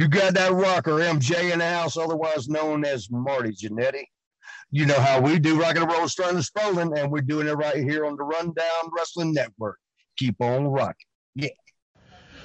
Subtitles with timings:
[0.00, 4.04] You got that rocker, MJ, in the house, otherwise known as Marty Jannetty.
[4.70, 7.52] You know how we do rock and roll, starting and Spalding, and we're doing it
[7.52, 9.78] right here on the Rundown Wrestling Network.
[10.16, 10.94] Keep on rocking.
[11.34, 11.50] Yeah.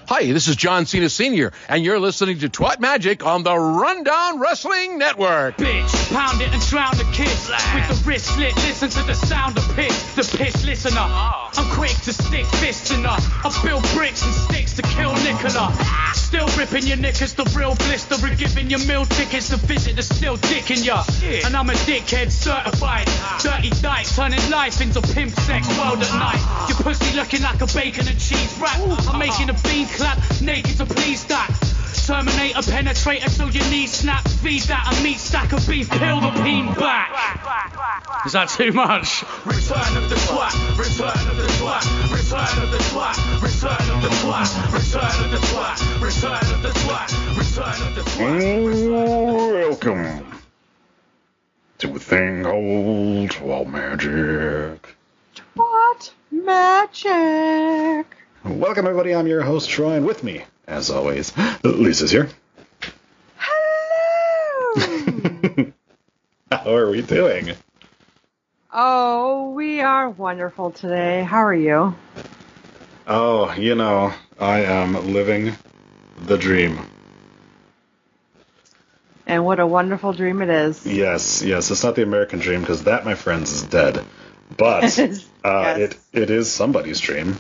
[0.08, 4.40] Hi, this is John Cena Sr., and you're listening to Twat Magic on the Rundown
[4.40, 5.58] Wrestling Network.
[5.58, 7.50] Bitch, pound it and drown the kids.
[7.50, 10.14] With the wrist slit, listen to the sound of piss.
[10.14, 11.02] The piss listener.
[11.02, 11.50] Oh.
[11.58, 13.18] I'm quick to stick fists in her.
[13.18, 15.74] I build bricks and sticks to kill Nicola.
[16.14, 20.04] Still ripping your knickers, the real blister, and giving your meal tickets to visit the
[20.04, 21.02] still dicking ya.
[21.46, 23.08] And I'm a dickhead certified.
[23.42, 26.70] Dirty dice, turning life into pimp sex world at night.
[26.70, 28.78] Your pussy looking like a bacon and cheese wrap.
[29.10, 31.50] I'm making a bean clap, naked to please that.
[32.06, 34.28] Terminator penetrator till your knees snap.
[34.28, 37.10] Feed that a meat stack of beef, peel the peen back.
[38.26, 39.24] Is that too much?
[39.46, 44.10] Return of the twat, return of the twat, return of the twat, return of the
[44.22, 49.70] twat, return of the twat, return of the twat, return of the twat.
[49.70, 50.42] Welcome
[51.80, 54.96] to a thing called Wild Magic.
[55.56, 58.08] What magic?
[58.46, 59.16] Welcome, everybody.
[59.16, 62.30] I'm your host, Troy, and with me, as always, Lisa's here.
[63.38, 64.76] Hello.
[66.52, 67.54] How are we doing?
[68.72, 71.24] oh, we are wonderful today.
[71.24, 71.96] How are you?
[73.08, 75.54] Oh, you know, I am living
[76.26, 76.80] the dream.
[79.26, 80.86] And what a wonderful dream it is.
[80.86, 84.06] Yes, yes, it's not the American dream because that, my friends, is dead.
[84.56, 85.10] But uh,
[85.44, 85.78] Yes.
[85.80, 87.40] it it is somebody's dream.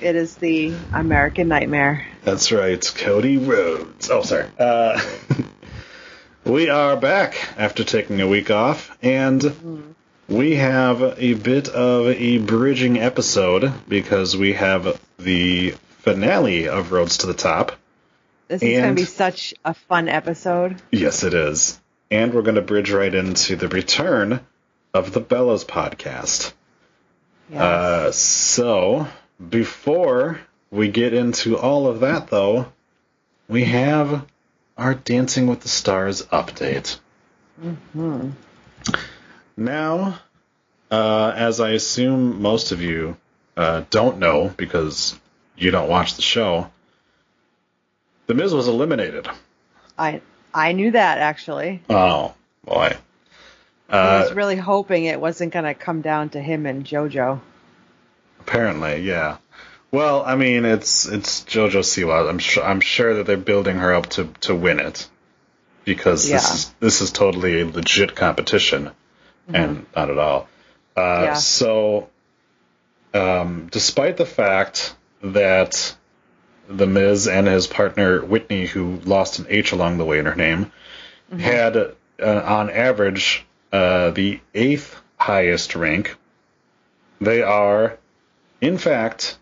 [0.00, 2.06] It is the American nightmare.
[2.24, 4.10] That's right, Cody Rhodes.
[4.10, 4.48] Oh, sorry.
[4.58, 5.00] Uh,
[6.44, 9.94] we are back after taking a week off, and
[10.28, 17.18] we have a bit of a bridging episode because we have the finale of Rhodes
[17.18, 17.72] to the Top.
[18.48, 20.80] This is going to be such a fun episode.
[20.90, 21.80] Yes, it is.
[22.10, 24.40] And we're going to bridge right into the return
[24.92, 26.52] of the Bellas podcast.
[27.50, 27.60] Yes.
[27.60, 29.08] Uh, so,
[29.50, 30.40] before
[30.70, 32.72] we get into all of that, though,
[33.48, 34.26] we have
[34.76, 36.98] our Dancing with the Stars update.
[39.56, 40.18] Now,
[40.90, 43.16] uh, as I assume most of you
[43.56, 45.18] uh, don't know because
[45.56, 46.70] you don't watch the show,
[48.26, 49.28] The Miz was eliminated.
[49.98, 50.20] I
[50.52, 51.82] I knew that actually.
[51.88, 52.34] Oh,
[52.64, 52.96] boy.
[53.88, 57.40] I Uh, was really hoping it wasn't going to come down to him and JoJo.
[58.46, 59.38] Apparently, yeah.
[59.90, 62.28] Well, I mean, it's it's JoJo Siwa.
[62.28, 65.08] I'm sure I'm sure that they're building her up to to win it
[65.84, 66.36] because Yeah.
[66.36, 68.90] this is this is totally a legit competition,
[69.48, 70.48] and not at all.
[70.96, 71.24] Uh, Mm-hmm.
[71.24, 71.34] Yeah.
[71.34, 72.08] So,
[73.14, 75.94] um, despite the fact that
[76.68, 80.34] the Miz and his partner Witney, who lost an H along the way in her
[80.36, 80.70] name,
[81.30, 81.38] Mm-hmm.
[81.40, 86.16] had uh, on average uh, the eighth highest rank.
[87.20, 87.96] They are,
[88.64, 89.36] in fact,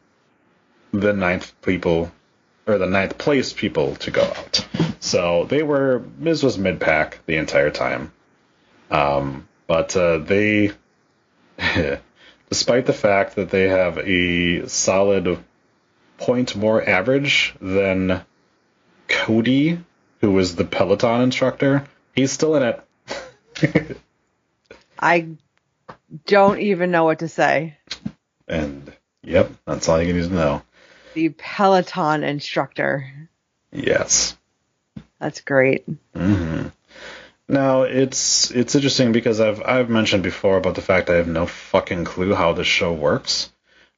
[0.93, 2.11] the ninth people
[2.67, 4.67] or the ninth place people to go out.
[5.01, 8.13] So they were Miz was mid pack the entire time.
[8.91, 10.73] Um, but uh, they,
[12.51, 15.39] despite the fact that they have a solid
[16.19, 18.25] point more average than
[19.09, 19.81] Cody,
[20.21, 23.97] who was the Peloton instructor, he's still in it.
[24.99, 25.29] I
[26.27, 27.79] don't even know what to say.
[28.47, 30.63] And yep, that's all you need to know.
[31.15, 33.29] The Peloton instructor.
[33.71, 34.37] Yes.
[35.21, 35.85] That's great.
[36.15, 36.69] hmm
[37.49, 41.47] Now it's it's interesting because I've I've mentioned before about the fact I have no
[41.47, 43.53] fucking clue how this show works.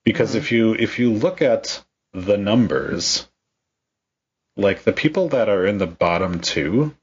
[0.05, 3.27] Because if you if you look at the numbers,
[4.57, 6.95] like the people that are in the bottom two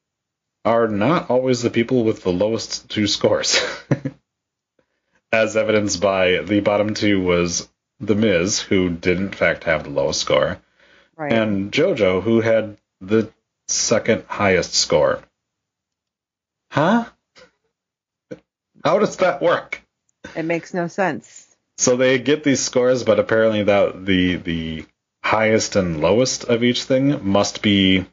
[0.63, 3.59] are not always the people with the lowest two scores.
[5.31, 7.67] As evidenced by the bottom two was
[8.01, 10.59] the Miz, who did in fact have the lowest score,
[11.15, 11.31] Right.
[11.31, 13.31] and JoJo, who had the
[13.67, 15.21] second highest score.
[16.71, 17.05] Huh?
[18.83, 19.81] How does that work?
[20.35, 21.47] it makes no sense.
[21.77, 24.85] So they get these scores, but apparently that the the
[25.23, 28.05] highest and lowest of each thing must be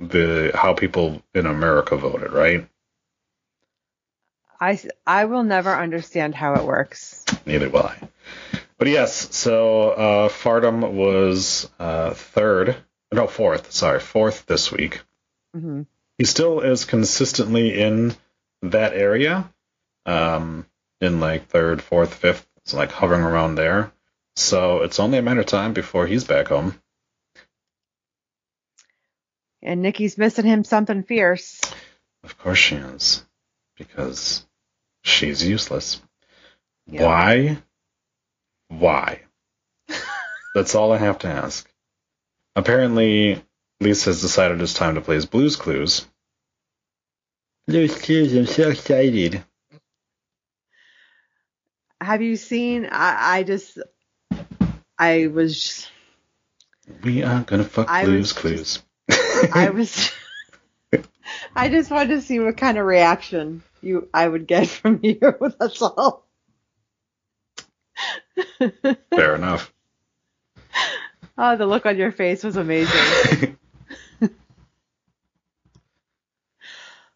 [0.00, 2.68] the how people in America voted, right?
[4.60, 7.24] I, I will never understand how it works.
[7.44, 8.08] Neither will I.
[8.78, 12.76] But yes, so uh, Fardum was uh, third,
[13.12, 15.02] no fourth, sorry, fourth this week.
[15.54, 15.82] hmm
[16.18, 18.14] he still is consistently in
[18.62, 19.52] that area,
[20.06, 20.66] um,
[21.00, 22.46] in like third, fourth, fifth.
[22.58, 23.92] It's like hovering around there.
[24.34, 26.80] So it's only a matter of time before he's back home.
[29.62, 31.60] And Nikki's missing him something fierce.
[32.24, 33.24] Of course she is.
[33.76, 34.46] Because
[35.02, 36.00] she's useless.
[36.86, 37.02] Yep.
[37.02, 37.58] Why?
[38.68, 39.20] Why?
[40.54, 41.68] That's all I have to ask.
[42.56, 43.42] Apparently,
[43.80, 46.06] Lisa has decided it's time to play his Blues Clues.
[47.66, 49.44] Blues Clues, I'm so excited.
[52.00, 52.86] Have you seen?
[52.86, 53.78] I, I just,
[54.98, 55.88] I was,
[57.02, 58.82] We are gonna fuck I Blues was Clues.
[59.52, 60.12] I was,
[61.54, 65.18] I just wanted to see what kind of reaction you I would get from you.
[65.58, 66.25] That's all.
[69.14, 69.72] Fair enough.
[71.38, 73.56] Oh, the look on your face was amazing.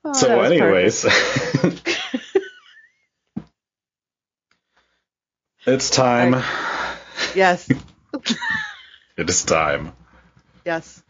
[0.05, 1.06] Oh, so, anyways,
[5.67, 6.32] it's time.
[6.32, 7.37] perfect.
[7.37, 7.69] yes,
[9.16, 9.93] It is time
[10.64, 11.02] yes.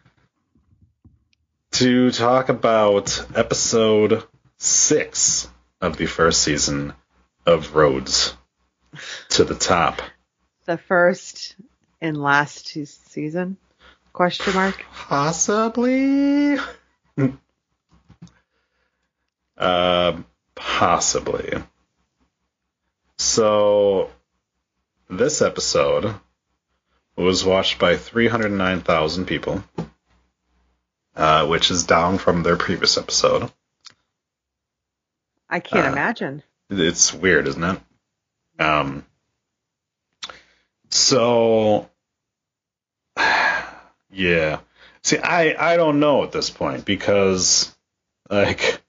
[1.72, 4.24] to talk about episode
[4.58, 5.48] six
[5.80, 6.92] of the first season
[7.46, 8.34] of Rhodes
[9.30, 10.00] to the Top.
[10.64, 11.56] The first
[12.00, 13.56] and last season?
[14.12, 14.84] Question mark.
[14.92, 16.56] Possibly.
[19.58, 20.20] uh,
[20.54, 21.62] possibly.
[23.18, 24.10] So,
[25.08, 26.14] this episode
[27.16, 29.62] was watched by 309,000 people,
[31.14, 33.50] uh, which is down from their previous episode.
[35.48, 36.42] I can't Uh, imagine.
[36.70, 37.80] It's weird, isn't it?
[38.60, 39.04] Um.
[40.90, 41.88] So,
[44.12, 44.60] yeah.
[45.02, 47.74] See, I I don't know at this point because,
[48.28, 48.82] like,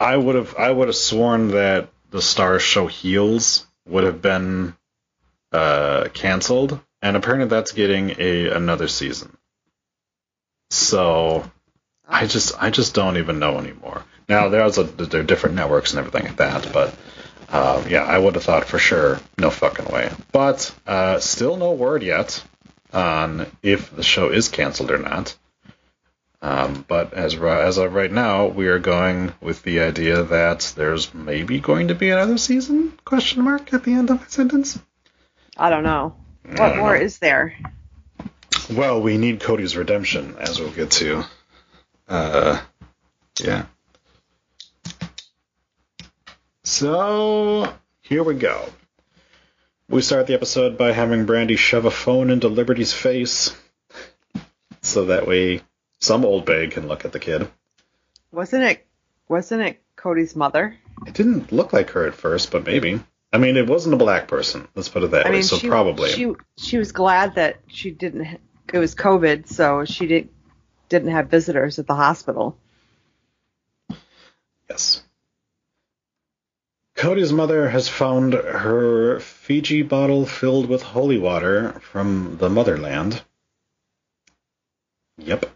[0.00, 4.74] I would have I would have sworn that the Starz Show Heels would have been
[5.52, 9.36] uh canceled, and apparently that's getting a another season.
[10.70, 11.50] So,
[12.08, 14.02] I just I just don't even know anymore.
[14.28, 16.94] Now there's a there are different networks and everything like that, but
[17.52, 20.10] uh, yeah, I would have thought for sure no fucking way.
[20.32, 22.42] But uh, still no word yet
[22.92, 25.36] on if the show is canceled or not.
[26.40, 31.14] Um, but as as of right now, we are going with the idea that there's
[31.14, 32.98] maybe going to be another season?
[33.04, 34.78] Question mark at the end of my sentence.
[35.56, 36.16] I don't know.
[36.44, 37.04] What don't more know.
[37.04, 37.56] is there?
[38.72, 41.24] Well, we need Cody's redemption, as we'll get to.
[42.08, 42.60] Uh,
[43.38, 43.66] yeah.
[46.72, 47.70] So,
[48.00, 48.66] here we go.
[49.90, 53.54] We start the episode by having Brandy shove a phone into Liberty's face,
[54.80, 55.60] so that way
[56.00, 57.46] some old bag can look at the kid.
[58.32, 58.86] Wasn't it?
[59.28, 60.74] Wasn't it Cody's mother?
[61.06, 63.00] It didn't look like her at first, but maybe.
[63.34, 64.66] I mean, it wasn't a black person.
[64.74, 65.34] Let's put it that I way.
[65.36, 66.08] mean, So she, probably.
[66.08, 68.40] she she was glad that she didn't.
[68.72, 70.30] It was COVID, so she didn't
[70.88, 72.56] didn't have visitors at the hospital.
[74.70, 75.02] Yes.
[77.02, 83.20] Cody's mother has found her Fiji bottle filled with holy water from the motherland.
[85.18, 85.46] Yep.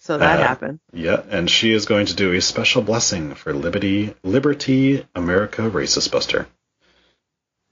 [0.00, 0.80] So that Uh, happened.
[0.92, 6.10] Yeah, and she is going to do a special blessing for Liberty, Liberty America Racist
[6.10, 6.48] Buster.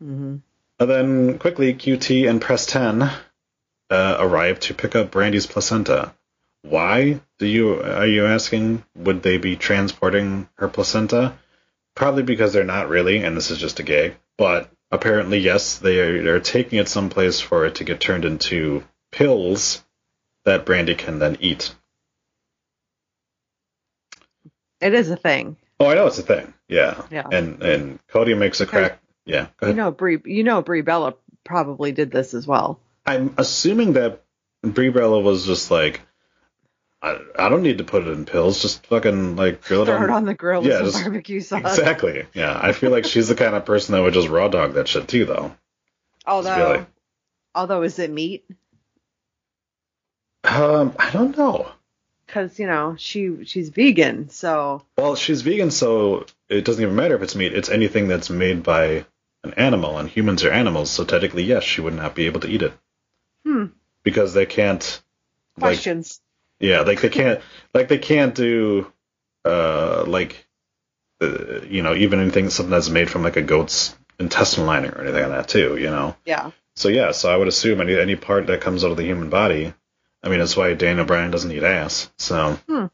[0.00, 0.36] Mm-hmm.
[0.78, 6.14] And then quickly, QT and Preston uh, arrive to pick up Brandy's placenta.
[6.62, 8.84] Why do you are you asking?
[8.94, 11.37] Would they be transporting her placenta?
[11.94, 14.16] Probably because they're not really, and this is just a gag.
[14.36, 18.82] But apparently, yes, they are they're taking it someplace for it to get turned into
[19.12, 19.84] pills
[20.44, 21.74] that Brandy can then eat.
[24.80, 25.56] It is a thing.
[25.80, 26.52] Oh, I know it's a thing.
[26.68, 27.02] Yeah.
[27.10, 27.26] Yeah.
[27.30, 29.00] And and Cody makes a crack.
[29.24, 29.46] Yeah.
[29.58, 30.18] Go You know, Brie.
[30.24, 32.80] You know, Brie Bella probably did this as well.
[33.06, 34.22] I'm assuming that
[34.62, 36.00] Brie Bella was just like,
[37.04, 38.62] I, I don't need to put it in pills.
[38.62, 40.11] Just fucking like grill it it on.
[40.11, 41.78] on the grill with Yeah, some just- barbecue sauce.
[41.78, 42.25] Exactly.
[42.32, 42.58] Yeah.
[42.61, 45.06] I feel like she's the kind of person that would just raw dog that shit
[45.06, 45.54] too, though.
[46.26, 46.87] Although, Really?
[47.54, 48.44] although is it meat?
[50.44, 51.70] Um, I don't know.
[52.26, 57.14] Because you know she she's vegan, so Well, she's vegan, so it doesn't even matter
[57.14, 57.52] if it's meat.
[57.52, 59.04] It's anything that's made by
[59.42, 62.49] an animal, and humans are animals, so technically, yes, she would not be able to
[62.49, 62.73] eat it.
[63.44, 63.66] Hmm.
[64.02, 65.02] Because they can't.
[65.58, 66.20] Like, questions.
[66.64, 67.40] Yeah, like they can't,
[67.75, 68.90] like they can't do,
[69.44, 70.47] uh, like,
[71.21, 75.02] uh, you know, even anything something that's made from like a goat's intestinal lining or
[75.02, 75.76] anything like that too.
[75.76, 76.16] You know.
[76.25, 76.50] yeah.
[76.76, 79.30] So yeah, so I would assume any any part that comes out of the human
[79.30, 79.75] body.
[80.23, 82.11] I mean, that's why Daniel Bryan doesn't eat ass.
[82.18, 82.87] So Hmm.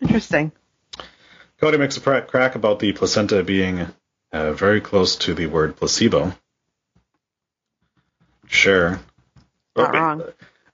[0.00, 0.52] Interesting.
[1.60, 3.86] Cody makes a pra- crack about the placenta being
[4.32, 6.32] uh, very close to the word placebo.
[8.48, 9.00] Sure.
[9.76, 10.22] Not wrong.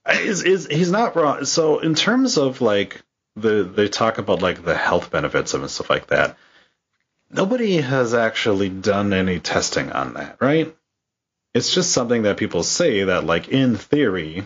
[0.09, 1.45] Is is he's not wrong.
[1.45, 3.01] So in terms of like
[3.35, 6.37] the they talk about like the health benefits of and stuff like that.
[7.29, 10.75] Nobody has actually done any testing on that, right?
[11.53, 14.43] It's just something that people say that like in theory.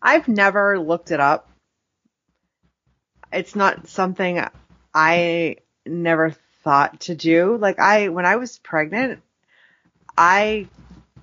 [0.00, 1.48] I've never looked it up.
[3.32, 4.42] It's not something
[4.94, 7.56] I never thought to do.
[7.56, 9.20] Like I when I was pregnant,
[10.16, 10.68] I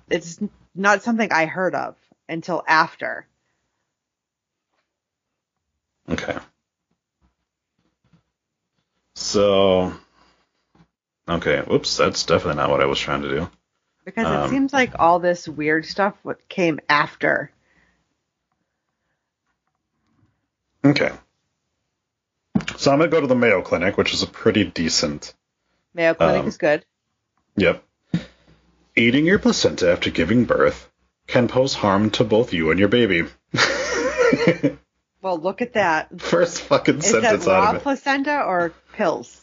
[0.08, 0.38] it's
[0.76, 1.96] not something I heard of
[2.28, 3.26] until after.
[6.08, 6.36] Okay.
[9.14, 9.92] So
[11.28, 13.50] Okay, whoops, that's definitely not what I was trying to do.
[14.04, 17.50] Because it Um, seems like all this weird stuff what came after.
[20.84, 21.10] Okay.
[22.76, 25.32] So I'm gonna go to the Mayo Clinic, which is a pretty decent
[25.94, 26.84] Mayo Clinic Um, is good.
[27.56, 27.82] Yep.
[28.96, 30.90] Eating your placenta after giving birth
[31.26, 33.24] can pose harm to both you and your baby.
[35.22, 36.20] Well, look at that.
[36.20, 37.82] First fucking Is that sentence raw out of it.
[37.82, 39.42] placenta or pills?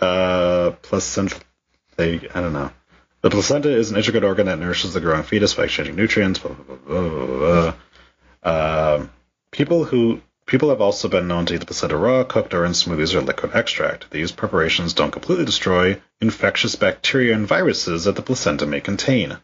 [0.00, 1.36] Uh, placenta.
[1.96, 2.72] They, I don't know.
[3.22, 6.40] The placenta is an intricate organ that nourishes the growing fetus by exchanging nutrients.
[6.40, 7.72] Blah, blah, blah, blah,
[8.42, 8.94] blah.
[8.96, 9.10] Um,
[9.52, 12.72] people who people have also been known to eat the placenta raw, cooked, or in
[12.72, 14.10] smoothies or liquid extract.
[14.10, 19.38] These preparations don't completely destroy infectious bacteria and viruses that the placenta may contain.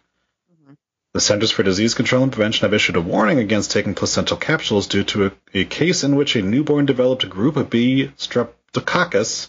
[1.17, 4.87] The Centers for Disease Control and Prevention have issued a warning against taking placental capsules
[4.87, 9.49] due to a, a case in which a newborn developed Group B streptococcus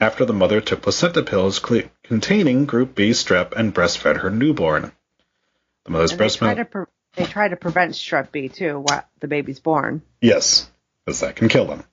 [0.00, 4.90] after the mother took placenta pills cle containing Group B strep and breastfed her newborn.
[5.84, 6.70] The mother's And breast milk.
[6.72, 10.02] pre- they try to prevent strep B too while the baby's born.
[10.20, 10.68] Yes,
[11.06, 11.84] because that can kill them.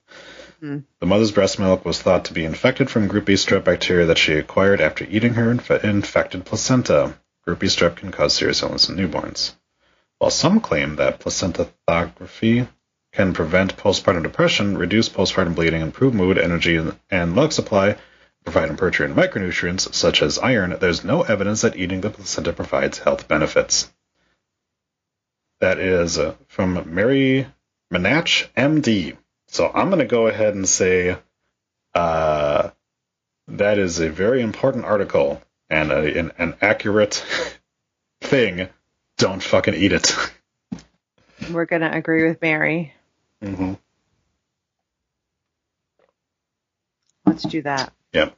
[0.62, 0.78] Hmm.
[1.00, 4.18] The mother's breast milk was thought to be infected from Group B strep bacteria that
[4.18, 7.14] she acquired after eating her inf- infected placenta.
[7.46, 9.54] Group B strep can cause serious illness in newborns.
[10.20, 12.68] While some claim that placentophagy
[13.12, 16.80] can prevent postpartum depression, reduce postpartum bleeding, improve mood, energy,
[17.10, 17.98] and, milk supply,
[18.44, 23.00] provide imperative and micronutrients such as iron, there's no evidence that eating the placenta provides
[23.00, 23.92] health benefits.
[25.60, 27.48] That is uh, from Mary
[27.94, 29.18] Marnach, MD.
[29.48, 31.18] So I'm going to go ahead and say
[31.94, 32.70] uh,
[33.48, 37.26] that is a very important article and a, an, an accurate
[38.22, 38.68] thing.
[39.18, 40.16] Don't fucking eat it.
[41.52, 42.94] We're gonna agree with Mary.
[43.44, 43.74] mm-hmm.
[47.26, 47.94] Let's do that.
[48.14, 48.36] Yep.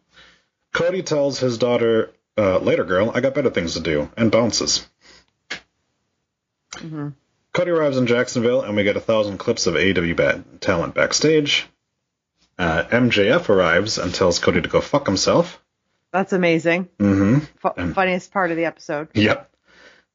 [0.73, 4.87] Cody tells his daughter, uh, later girl, I got better things to do, and bounces.
[6.77, 7.09] hmm
[7.53, 11.67] Cody arrives in Jacksonville, and we get a thousand clips of AEW bad talent backstage.
[12.57, 15.62] Uh, MJF arrives and tells Cody to go fuck himself.
[16.13, 16.87] That's amazing.
[16.99, 17.39] Mm-hmm.
[17.57, 19.09] Fu- And- funniest part of the episode.
[19.15, 19.49] Yep.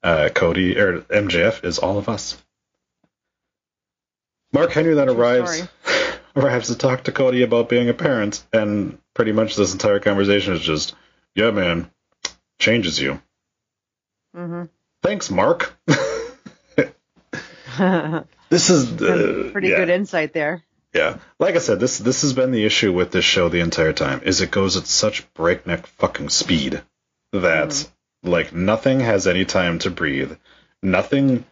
[0.02, 2.40] Uh, Cody or MJF is all of us.
[4.52, 5.66] Mark Henry then True arrives
[6.36, 10.54] arrives to talk to Cody about being a parent, and pretty much this entire conversation
[10.54, 10.94] is just,
[11.34, 11.90] yeah, man,
[12.60, 13.20] changes you.
[14.36, 14.64] Mm-hmm.
[15.02, 15.74] Thanks, Mark.
[18.48, 19.76] this is uh, Pretty yeah.
[19.78, 20.62] good insight there.
[20.94, 23.92] Yeah, like I said, this this has been the issue with this show the entire
[23.92, 24.22] time.
[24.24, 26.82] Is it goes at such breakneck fucking speed
[27.32, 27.90] that
[28.22, 30.32] like nothing has any time to breathe.
[30.82, 31.44] Nothing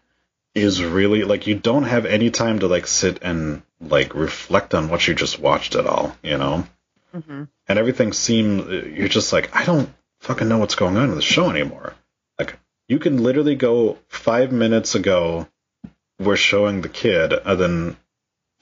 [0.54, 4.88] is really like you don't have any time to like sit and like reflect on
[4.88, 6.16] what you just watched at all.
[6.22, 6.66] You know,
[7.12, 8.66] hmm and everything seems
[8.96, 11.94] you're just like I don't fucking know what's going on in the show anymore.
[12.38, 15.46] Like you can literally go five minutes ago
[16.18, 17.96] we're showing the kid, and then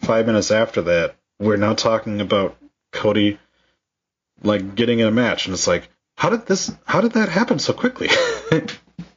[0.04, 2.56] five minutes after that we're now talking about
[2.92, 3.38] Cody
[4.42, 7.58] like getting in a match, and it's like how did this how did that happen
[7.58, 8.08] so quickly?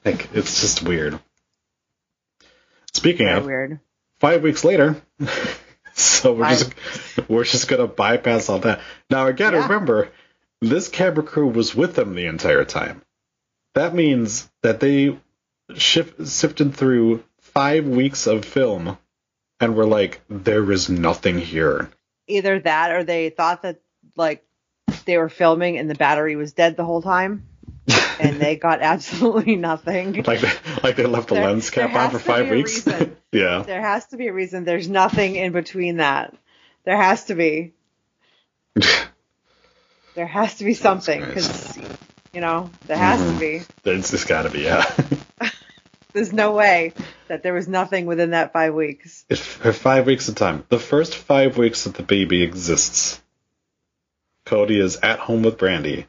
[0.05, 1.19] like it's just weird.
[2.93, 3.79] Speaking Very of, weird.
[4.19, 5.01] five weeks later.
[5.93, 6.75] so we're Five-
[7.15, 8.81] just we're just gonna bypass all that.
[9.09, 9.63] Now again, Yeah.
[9.63, 10.09] remember,
[10.61, 13.01] this camera crew was with them the entire time.
[13.75, 15.17] That means that they
[15.71, 18.97] shif- sifted through five weeks of film,
[19.59, 21.89] and were like, "There is nothing here."
[22.27, 23.79] Either that or they thought that
[24.15, 24.43] like
[25.05, 27.47] they were filming and the battery was dead the whole time,
[28.19, 30.23] and they got absolutely nothing.
[30.23, 30.51] Like they,
[30.83, 32.85] like they left the There- lens cap on for five weeks.
[33.31, 33.63] yeah.
[33.63, 34.63] There has to be a reason.
[34.65, 36.35] There's nothing in between that.
[36.83, 37.73] There has to be.
[40.15, 41.77] There has to be something because
[42.33, 43.33] you know there has Mhm.
[43.35, 43.61] to be.
[43.83, 44.83] There's just gotta be yeah.
[46.13, 46.93] There's no way
[47.27, 49.25] that there was nothing within that five weeks.
[49.29, 50.65] For five weeks of time.
[50.69, 53.21] The first five weeks that the baby exists,
[54.45, 56.07] Cody is at home with Brandy,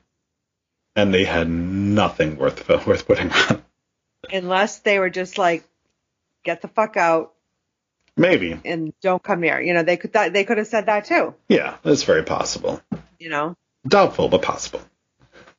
[0.97, 3.63] and they had nothing worth worth putting on.
[4.33, 5.65] Unless they were just like,
[6.45, 7.33] get the fuck out,
[8.17, 8.59] Maybe.
[8.65, 9.61] and don't come near.
[9.61, 11.35] You know, they could that they could have said that too.
[11.49, 12.81] Yeah, it's very possible.
[13.19, 13.57] You know,
[13.87, 14.81] Doubtful, but possible.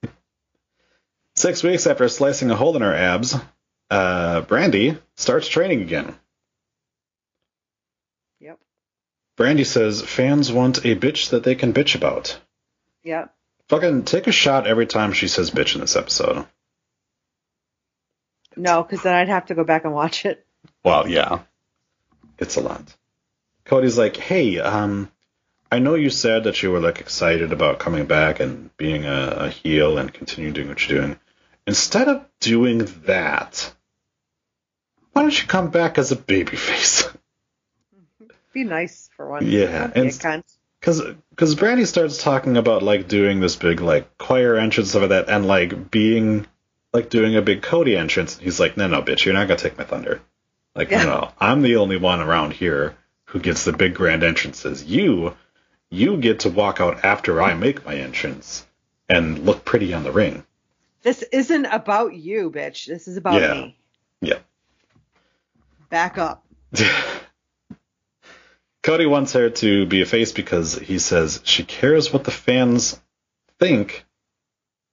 [1.36, 3.36] Six weeks after slicing a hole in her abs,
[3.90, 6.16] uh, Brandy starts training again.
[8.40, 8.60] yep,
[9.36, 12.40] Brandy says fans want a bitch that they can bitch about.
[13.04, 13.34] yep.
[13.70, 16.48] Fucking take a shot every time she says bitch in this episode.
[18.56, 20.46] No, because then I'd have to go back and watch it.
[20.84, 21.42] Well, yeah.
[22.40, 22.96] It's a lot.
[23.66, 25.12] Cody's like, hey, um,
[25.72, 29.28] I know you said that you were like excited about coming back and being a,
[29.38, 31.20] a heel and continuing doing what you're doing.
[31.68, 33.72] Instead of doing that,
[35.20, 37.14] why don't you come back as a babyface?
[38.54, 39.46] Be nice for once.
[39.46, 40.44] Yeah, Don't be a and-
[41.30, 45.30] Because Brandy starts talking about like doing this big like choir entrance stuff like that,
[45.30, 46.48] and like being
[46.94, 48.38] like doing a big Cody entrance.
[48.38, 50.22] He's like, no, no, bitch, you're not gonna take my thunder.
[50.74, 51.04] Like, Yeah.
[51.04, 52.96] no, no, I'm the only one around here
[53.26, 54.84] who gets the big grand entrances.
[54.86, 55.36] You,
[55.90, 58.66] you get to walk out after I make my entrance
[59.10, 60.46] and look pretty on the ring.
[61.04, 62.86] This isn't about you, bitch.
[62.88, 63.54] This is about Yeah.
[63.54, 63.78] me.
[64.22, 64.40] Yeah.
[65.90, 66.46] Back up.
[68.84, 73.00] Cody wants her to be a face because he says she cares what the fans
[73.60, 74.06] think,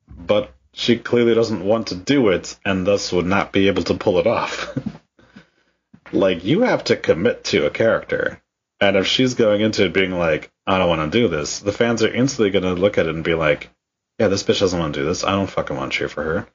[0.09, 3.95] but she clearly doesn't want to do it and thus would not be able to
[3.95, 4.77] pull it off.
[6.13, 8.43] like, you have to commit to a character.
[8.81, 11.73] And if she's going into it being like, I don't want to do this, the
[11.73, 13.71] fans are instantly going to look at it and be like,
[14.19, 15.25] yeah, this bitch doesn't want to do this.
[15.25, 16.47] I don't fucking want to cheer for her.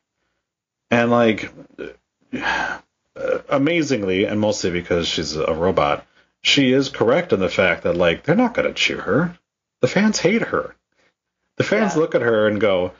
[0.91, 1.51] And, like,
[3.49, 6.05] amazingly, and mostly because she's a robot,
[6.41, 9.37] she is correct in the fact that like they're not going to cheer her.
[9.81, 10.75] The fans hate her.
[11.57, 12.01] The fans Yeah.
[12.01, 12.93] look at her and go,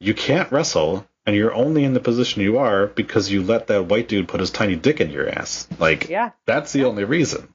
[0.00, 3.84] "You can't wrestle, and you're only in the position you are because you let that
[3.86, 6.30] white dude put his tiny dick in your ass." Like Yeah.
[6.46, 7.52] that's the only reason.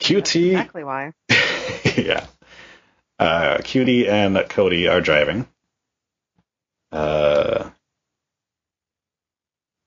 [0.00, 1.12] QT, Exactly why.
[1.96, 2.26] yeah.
[3.18, 5.48] Uh, QT and Cody are driving.
[6.92, 7.70] Uh,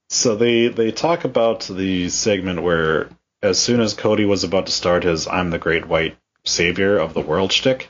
[0.09, 3.09] so they they talk about the segment where
[3.41, 7.13] as soon as Cody was about to start his "I'm the Great White Savior of
[7.13, 7.89] the World" shtick,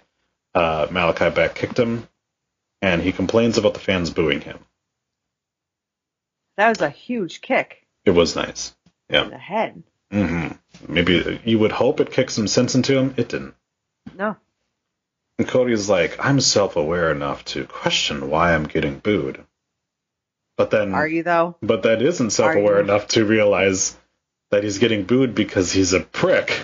[0.53, 2.07] uh, Malachi back kicked him,
[2.81, 4.59] and he complains about the fans booing him.
[6.57, 8.75] That was a huge kick It was nice.
[9.07, 9.23] in Yeah.
[9.29, 9.83] the head.
[10.11, 10.93] Mm-hmm.
[10.93, 13.13] Maybe you would hope it kicked some sense into him.
[13.17, 13.55] It didn't.
[14.17, 14.35] No.
[15.37, 19.45] And Cody's like, I'm self aware enough to question why I'm getting booed.
[20.59, 21.55] But then Are you though?
[21.61, 23.95] but that isn't self aware enough to realize
[24.51, 26.59] that he's getting booed because he's a prick.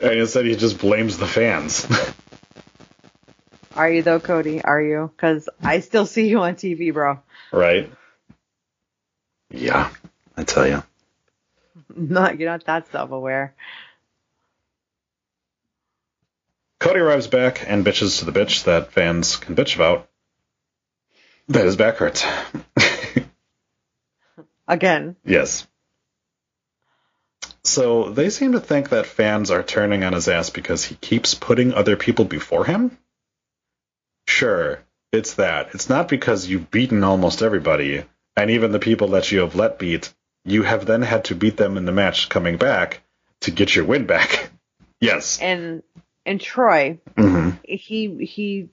[0.00, 1.86] And instead he just blames the fans.
[3.76, 4.60] Are you though, Cody?
[4.64, 5.08] Are you?
[5.14, 7.20] Because I still see you on TV, bro.
[7.52, 7.92] right?
[9.52, 9.90] Yeah,
[10.36, 10.82] I tell you.
[11.94, 13.54] Not you're not that self-aware.
[16.80, 20.08] Cody arrives back and bitches to the bitch that fans can bitch about.
[21.48, 22.24] That his back hurts.
[24.68, 25.16] Again.
[25.24, 25.66] Yes.
[27.64, 31.34] So they seem to think that fans are turning on his ass because he keeps
[31.34, 32.98] putting other people before him?
[34.26, 35.74] Sure, it's that.
[35.74, 38.04] It's not because you've beaten almost everybody,
[38.36, 40.12] and even the people that you have let beat,
[40.44, 43.02] you have then had to beat them in the match coming back
[43.42, 44.50] to get your win back.
[45.00, 45.38] yes.
[45.40, 45.82] And
[46.26, 47.58] and Troy, mm-hmm.
[47.64, 48.68] he he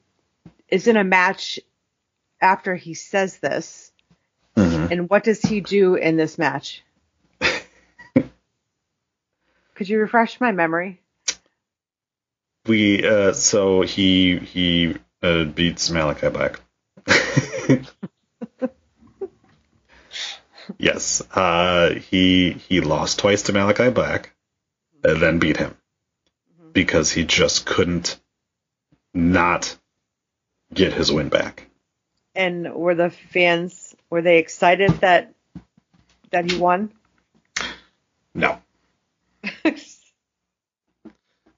[0.67, 1.59] is in a match
[2.41, 3.88] after he says this.
[4.55, 6.83] Hmm And what does he do in this match?
[9.75, 11.01] Could you refresh my memory?
[12.65, 16.59] We uh so he he uh, beats Malachi Black.
[20.77, 21.21] yes.
[21.31, 24.35] Uh he he lost twice to Malachi Black
[25.03, 25.75] and then beat him
[26.73, 28.19] because he just couldn't
[29.13, 29.75] not
[30.73, 31.67] get his win back.
[32.35, 35.33] And were the fans were they excited that
[36.31, 36.91] that he won?
[38.33, 38.59] No.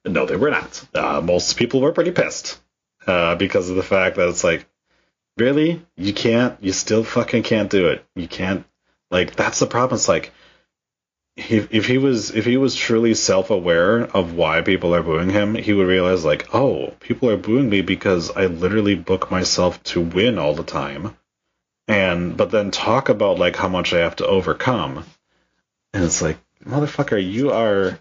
[0.04, 0.84] No, they were not.
[0.94, 2.60] Uh, most people were pretty pissed
[3.06, 4.66] uh, because of the fact that it's like,
[5.38, 8.04] really, you can't, you still fucking can't do it.
[8.16, 8.66] You can't,
[9.12, 9.96] like, that's the problem.
[9.96, 10.32] It's like,
[11.38, 15.56] if, if he was if he was truly self-aware of why people are booing him,
[15.56, 20.02] he would realize like, oh, people are booing me because I literally book myself to
[20.02, 21.16] win all the time,
[21.92, 25.04] and but then talk about like how much I have to overcome,
[25.94, 28.00] and it's like, motherfucker, you are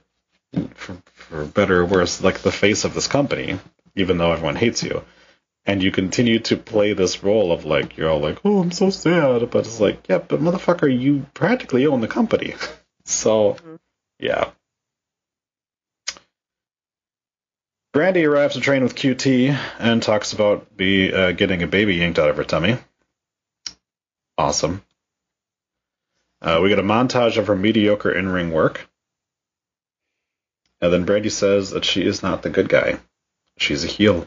[0.74, 3.59] for, for better or worse, like the face of this company,
[3.96, 5.05] even though everyone hates you.
[5.66, 8.90] And you continue to play this role of like, you're all like, oh, I'm so
[8.90, 9.50] sad.
[9.50, 12.55] But it's like, yeah, but motherfucker, you practically own the company.
[13.07, 13.57] So,
[14.20, 14.50] yeah.
[17.92, 22.20] Brandy arrives to train with QT and talks about be uh, getting a baby yanked
[22.20, 22.79] out of her tummy.
[24.38, 24.83] Awesome.
[26.43, 28.88] Uh, we get a montage of her mediocre in-ring work.
[30.81, 32.99] And then Brandy says that she is not the good guy.
[33.59, 34.27] She's a heel.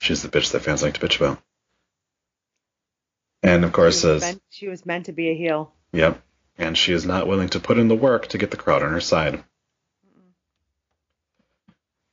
[0.00, 1.42] She's the bitch that fans like to bitch about.
[3.42, 5.72] And of course she was, says, meant, she was meant to be a heel.
[5.92, 6.22] Yep.
[6.58, 8.92] And she is not willing to put in the work to get the crowd on
[8.92, 9.42] her side.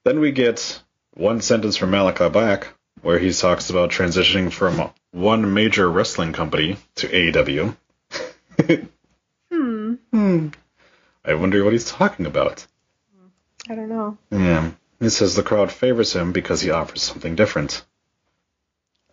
[0.03, 0.81] Then we get
[1.13, 2.67] one sentence from Malachi Black
[3.01, 7.77] where he talks about transitioning from one major wrestling company to AEW.
[9.51, 9.93] Hmm.
[10.11, 10.47] Hmm.
[11.23, 12.65] I wonder what he's talking about.
[13.69, 14.17] I don't know.
[14.31, 14.71] Yeah.
[14.99, 17.85] He says the crowd favors him because he offers something different.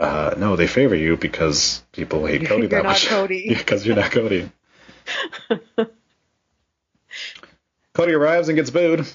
[0.00, 3.06] Uh, no, they favor you because people hate Cody You're that not much.
[3.06, 3.48] Cody.
[3.56, 4.50] because you're not Cody.
[7.94, 9.06] Cody arrives and gets booed.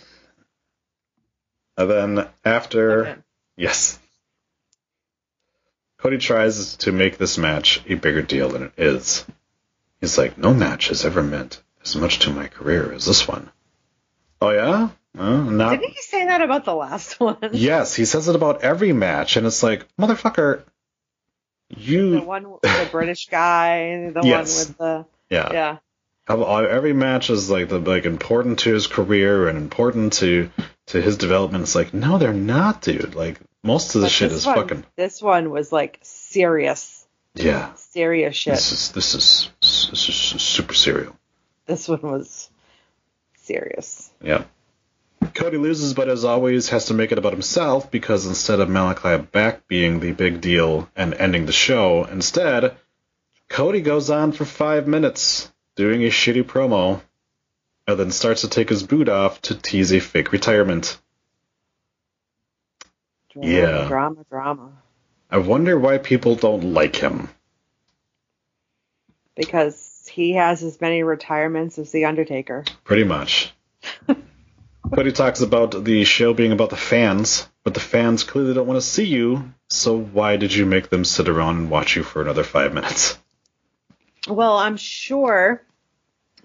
[1.78, 3.16] And then after, Okay.
[3.58, 4.00] yes,
[5.98, 9.26] Cody tries to make this match a bigger deal than it is.
[10.02, 13.50] He's like, no match has ever meant as much to my career as this one.
[14.42, 15.72] Oh yeah, uh, not.
[15.80, 17.38] Didn't he say that about the last one?
[17.54, 20.64] Yes, he says it about every match, and it's like, motherfucker,
[21.70, 22.12] you.
[22.20, 24.58] The one with the British guy, the Yes.
[24.58, 25.50] one with the yeah.
[25.54, 25.78] yeah.
[26.28, 30.50] Every match is like the like important to his career and important to
[30.88, 31.64] to his development.
[31.64, 33.16] It's like, no, they're not, dude.
[33.16, 37.74] Like most of the But shit is one, fucking This one was like serious, yeah.
[37.76, 38.54] serious shit.
[38.54, 41.18] This is this is this is super serial.
[41.66, 42.50] This one was
[43.38, 44.12] serious.
[44.22, 44.44] Yeah.
[45.34, 49.18] Cody loses, but as always, has to make it about himself because instead of Malachi
[49.32, 52.78] Black being the big deal and ending the show, instead,
[53.50, 57.02] Cody goes on for five minutes doing a shitty promo
[57.88, 61.00] and then starts to take his boot off to tease a fake retirement.
[63.36, 63.88] Drama, Yeah.
[63.88, 64.72] drama, drama.
[65.30, 67.28] I wonder why people don't like him.
[69.36, 72.64] Because he has as many retirements as the Undertaker.
[72.86, 73.54] Pretty much.
[74.96, 78.78] Cody talks about the show being about the fans, but the fans clearly don't want
[78.80, 82.22] to see you, so why did you make them sit around and watch you for
[82.22, 83.18] another five minutes?
[84.30, 85.62] Well, I'm sure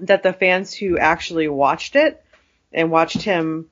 [0.01, 2.25] that the fans who actually watched it
[2.73, 3.71] and watched him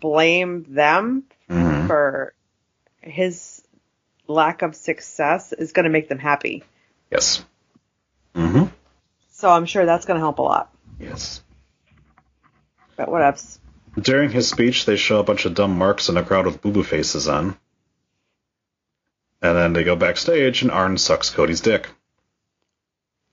[0.00, 1.67] blame them Mhm.
[1.88, 2.34] For
[3.00, 3.62] his
[4.26, 6.64] lack of success is going to make them happy.
[7.10, 7.44] Yes.
[8.34, 8.66] Mm-hmm.
[9.30, 10.72] So I'm sure that's going to help a lot.
[11.00, 11.42] Yes.
[12.96, 13.58] But what else?
[13.98, 16.82] During his speech, they show a bunch of dumb marks in a crowd with boo-boo
[16.82, 17.56] faces on.
[19.40, 21.88] And then they go backstage, and Arn sucks Cody's dick.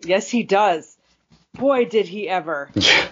[0.02, 0.96] Yes, he does.
[1.54, 2.70] Boy, did he ever.
[2.76, 3.08] Yeah.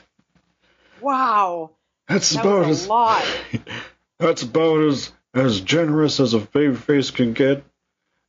[1.01, 1.71] Wow.
[2.07, 3.25] That's That about as lot.
[4.19, 7.63] that's about as as generous as a baby face can get.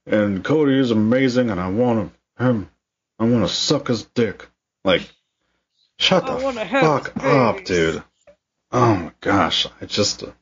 [0.07, 2.71] And Cody is amazing, and I want him.
[3.19, 4.49] I want to suck his dick.
[4.85, 5.03] Like,
[5.99, 8.03] shut I the fuck up, dude.
[8.71, 10.33] Oh my gosh, I just uh,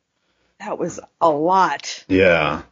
[0.59, 2.05] That was a lot.
[2.09, 2.63] yeah.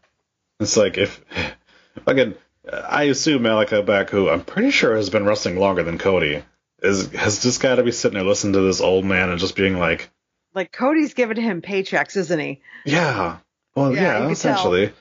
[0.59, 1.22] It's like if
[2.07, 2.35] again,
[2.72, 6.42] I assume Malachi Black, who I'm pretty sure has been wrestling longer than Cody,
[6.83, 9.55] is has just got to be sitting there listening to this old man and just
[9.55, 10.11] being like,
[10.55, 12.62] Like Cody's giving him paychecks, isn't he?
[12.85, 13.38] Yeah.
[13.74, 14.92] Well, Yeah, yeah, essentially.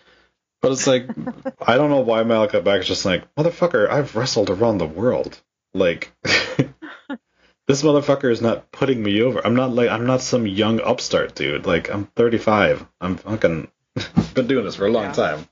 [0.62, 1.06] But it's like,
[1.62, 5.40] I don't know why Malachi Black is just like, motherfucker, I've wrestled around the world.
[5.74, 9.46] Like, this motherfucker is not putting me over.
[9.46, 11.66] I'm not like, I'm not some young upstart dude.
[11.66, 12.86] Like, I'm 35.
[13.00, 13.70] I'm fucking,
[14.34, 15.12] been doing this for a long Yeah.
[15.14, 15.48] time.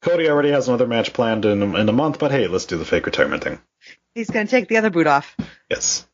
[0.00, 2.84] Cody already has another match planned in, in a month, but hey, let's do the
[2.84, 3.60] fake retirement thing.
[4.14, 5.36] He's going to take the other boot off.
[5.68, 6.06] Yes.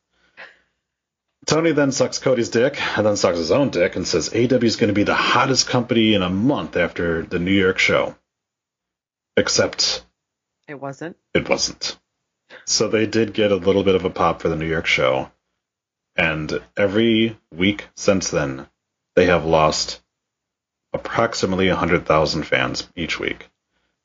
[1.45, 4.77] Tony then sucks Cody's dick, and then sucks his own dick, and says AEW is
[4.77, 8.15] going to be the hottest company in a month after the New York show.
[9.37, 10.03] Except
[10.67, 11.17] It wasn't.
[11.33, 11.99] it wasn't.
[12.65, 15.31] So they did get a little bit of a pop for the New York show.
[16.15, 18.67] And every week since then,
[19.15, 20.01] they have lost
[20.93, 23.49] approximately 100,000 fans each week.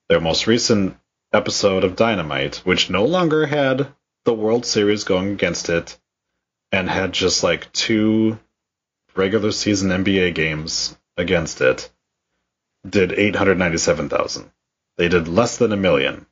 [0.08, 0.96] Their most recent
[1.32, 3.92] episode of Dynamite, which no longer had
[4.24, 5.99] the World Series going against it,
[6.72, 8.38] and had just like two
[9.14, 11.90] regular season NBA games against it,
[12.88, 14.50] did 897,000.
[14.96, 16.26] They did less than a million.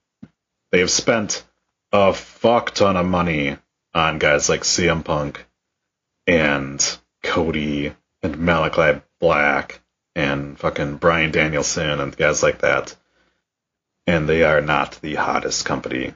[0.71, 1.45] They have spent
[1.93, 3.57] a fuck ton of money
[3.95, 5.45] on guys like CM Punk
[6.27, 9.81] and Cody and Malachi Black
[10.15, 12.97] and fucking Bryan Danielson and guys like that.
[14.07, 16.15] And they are not the hottest company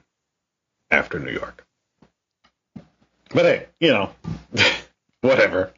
[0.90, 1.66] after New York.
[3.34, 4.10] But hey, you know,
[5.20, 5.72] whatever.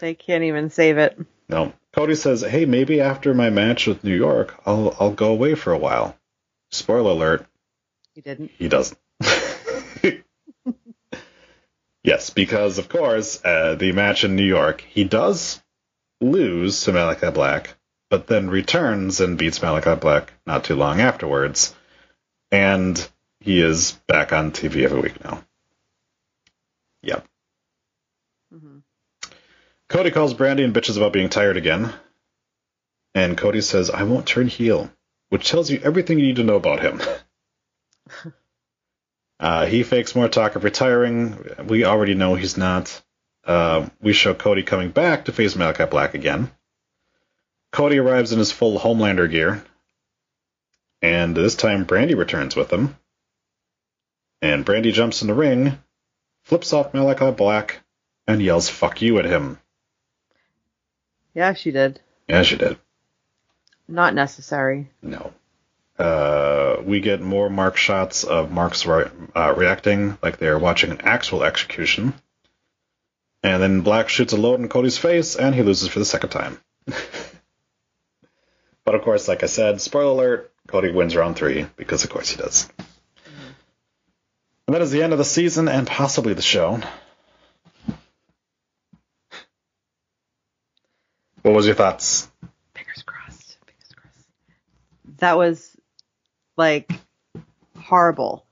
[0.00, 1.18] They can't even save it.
[1.48, 1.72] No.
[1.92, 5.72] Cody says, "Hey, maybe after my match with New York, I'll I'll go away for
[5.72, 6.16] a while."
[6.70, 7.46] Spoiler alert:
[8.14, 8.52] He didn't.
[8.56, 8.98] he doesn't.
[12.04, 15.60] yes, because of course, uh, the match in New York, he does
[16.20, 17.74] lose to Malachi Black,
[18.08, 21.74] but then returns and beats Malachi Black not too long afterwards,
[22.52, 23.08] and
[23.40, 25.44] he is back on TV every week now.
[27.02, 27.26] Yep.
[28.52, 28.78] hmm
[29.88, 31.92] Cody calls Brandy and bitches about being tired again.
[33.14, 34.90] And Cody says, I won't turn heel,
[35.30, 37.00] which tells you everything you need to know about him.
[39.40, 41.36] uh, he fakes more talk of retiring.
[41.66, 43.02] We already know he's not.
[43.44, 46.52] Uh, we show Cody coming back to face Malachi Black again.
[47.72, 49.64] Cody arrives in his full Homelander gear.
[51.02, 52.96] And this time Brandy returns with him.
[54.42, 55.78] And Brandy jumps in the ring,
[56.42, 57.80] flips off Malachi Black,
[58.26, 59.58] and yells fuck you at him.
[61.34, 62.00] Yeah, she did.
[62.28, 62.78] Yeah, she did.
[63.88, 64.90] Not necessary.
[65.02, 65.32] No.
[65.98, 71.02] Uh, we get more Mark shots of Mark's re- uh, reacting like they're watching an
[71.02, 72.14] actual execution.
[73.42, 76.30] And then Black shoots a load in Cody's face, and he loses for the second
[76.30, 76.60] time.
[78.84, 82.30] but of course, like I said, spoiler alert, Cody wins round three, because of course
[82.30, 82.68] he does.
[84.70, 86.80] And that is the end of the season and possibly the show.
[91.42, 92.30] What was your thoughts?
[92.72, 93.58] Fingers crossed.
[93.66, 94.28] Fingers crossed.
[95.18, 95.76] That was
[96.56, 96.88] like
[97.80, 98.46] horrible.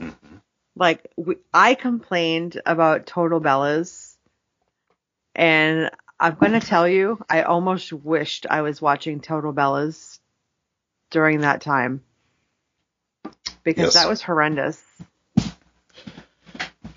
[0.00, 0.36] Mm-hmm.
[0.76, 4.14] Like we, I complained about Total Bellas,
[5.34, 10.20] and I'm going to tell you, I almost wished I was watching Total Bellas
[11.10, 12.02] during that time
[13.62, 14.02] because Yes.
[14.02, 14.82] that was horrendous.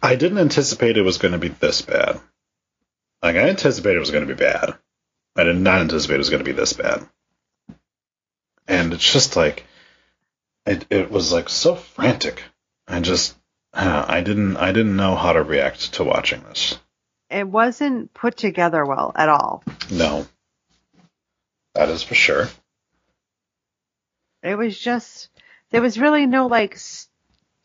[0.04, 2.20] I didn't anticipate it was going to be this bad.
[3.24, 4.76] Like I anticipated it was going to be bad.
[5.38, 7.08] I did not anticipate it was going to be this bad.
[8.68, 9.66] And it's just like
[10.66, 12.44] it it was like so frantic.
[12.86, 13.34] I just
[13.74, 16.78] uh, I didn't I didn't know how to react to watching this.
[17.30, 19.64] It wasn't put together well at all.
[19.90, 20.28] No.
[21.76, 22.50] That is for sure.
[24.44, 25.30] It was just
[25.72, 27.10] there was really no like st-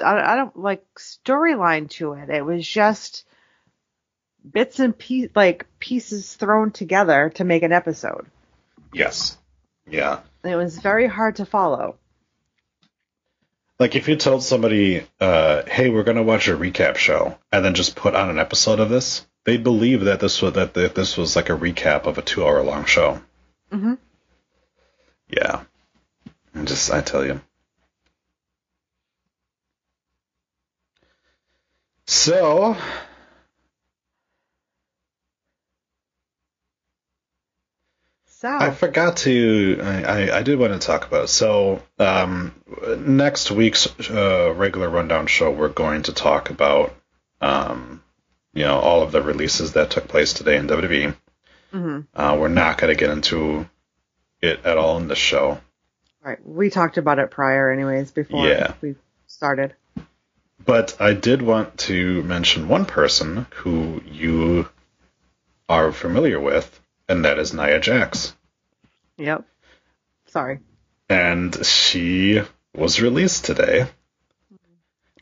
[0.02, 2.30] I, I don't like storyline to it.
[2.30, 3.24] It was just
[4.48, 8.26] bits and piece like pieces thrown together to make an episode.
[8.92, 9.37] Yes.
[9.88, 10.20] Yeah.
[10.44, 11.96] It was very hard to follow.
[13.78, 17.74] Like if you told somebody, uh, "Hey, we're gonna watch a recap show," and then
[17.74, 21.37] just put on an episode of this, they'd believe that this was that this was
[21.37, 23.20] like a recap of a two-hour-long show.
[23.70, 23.94] hmm
[25.28, 25.61] Yeah,
[26.54, 27.40] I just I tell you.
[32.09, 32.75] So
[38.25, 39.81] So I forgot to.
[39.83, 41.25] I, I, I did want to talk about.
[41.25, 41.29] it.
[41.29, 42.55] So um,
[42.99, 46.94] next week's uh, regular rundown show, we're going to talk about
[47.40, 48.03] um,
[48.55, 51.14] you know all of the releases that took place today in WWE.
[51.73, 53.68] hmm Uh, we're not going to get into
[54.40, 55.61] it at all in this show.
[56.23, 58.75] right, we talked about it prior, anyways, before Yeah.
[58.81, 58.94] we
[59.27, 59.75] started.
[60.68, 64.68] But I did want to mention one person who you
[65.66, 66.78] are familiar with,
[67.09, 68.37] and that is Nia Jax.
[69.16, 69.46] Yep.
[70.26, 70.61] Sorry.
[71.09, 72.42] And she
[72.74, 73.87] was released today.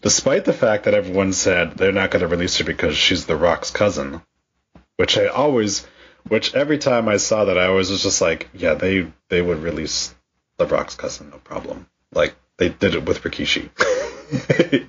[0.03, 3.37] Despite the fact that everyone said they're not going to release her because she's The
[3.37, 4.23] Rock's cousin.
[4.97, 5.87] Which I always,
[6.27, 9.63] which every time I saw that, I always was just like, yeah, they, they would
[9.63, 10.13] release
[10.57, 11.87] The Rock's cousin, no problem.
[12.13, 13.71] Like, they did it with Rikishi.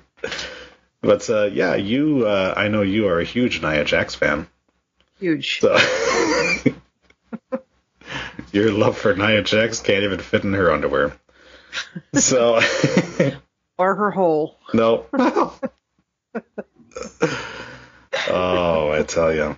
[1.08, 4.46] but, uh, yeah, you, uh, I know you are a huge Nia Jax fan.
[5.18, 5.60] Huge.
[5.60, 5.72] So
[8.52, 11.16] your love for Nia Jax can't even fit in her underwear.
[12.12, 12.60] So
[13.78, 14.58] Or her hole.
[14.74, 15.06] no.
[18.28, 19.56] oh, I tell you,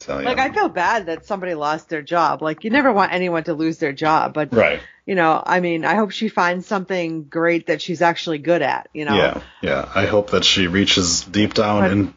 [0.00, 0.26] I tell you.
[0.26, 2.42] Like I feel bad that somebody lost their job.
[2.42, 4.80] Like you never want anyone to lose their job, but right.
[5.06, 8.88] you know, I mean, I hope she finds something great that she's actually good at.
[8.92, 9.88] You know, Yeah, yeah.
[9.94, 12.14] I hope that she reaches deep down But- and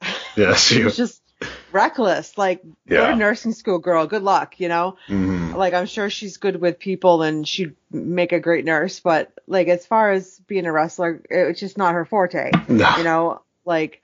[0.36, 0.82] yeah, she.
[0.82, 1.22] She's just
[1.70, 2.36] reckless.
[2.38, 2.70] Like go
[3.02, 3.10] Yeah.
[3.10, 4.06] to nursing school, girl.
[4.06, 4.58] Good luck.
[4.58, 5.54] You know, Mhm.
[5.54, 9.68] like I'm sure she's good with people and she'd make a great nurse, but like
[9.68, 12.50] as far as being a wrestler, it's just not her forte.
[12.68, 12.96] No.
[12.96, 14.02] You know, like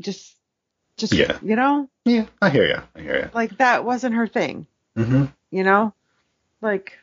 [0.00, 0.36] just,
[1.00, 1.38] just Yeah.
[1.42, 2.80] you know, Yeah, I hear you.
[2.94, 3.30] I hear you.
[3.34, 4.66] like that wasn't her thing.
[4.96, 5.04] you.
[5.04, 5.94] hmm You know,
[6.60, 6.98] like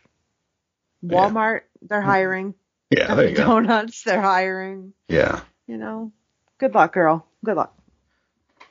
[1.01, 1.17] Yeah.
[1.17, 2.53] Walmart, they're hiring.
[2.89, 3.43] Yeah, there you go.
[3.45, 4.93] Donuts, they're hiring.
[5.09, 6.11] Yeah, You know,
[6.57, 7.25] Good luck, girl.
[7.45, 7.77] Good luck.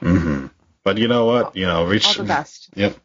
[0.01, 0.47] Mm-hmm.
[0.83, 1.55] But you know what?
[1.57, 2.07] You know, reach.
[2.07, 2.69] All the best.
[2.75, 2.97] Yep.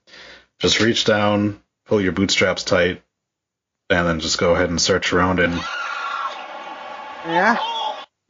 [0.60, 3.02] Just reach down, pull your bootstraps tight,
[3.90, 5.54] and then just go ahead and search around and.
[7.26, 7.58] Yeah.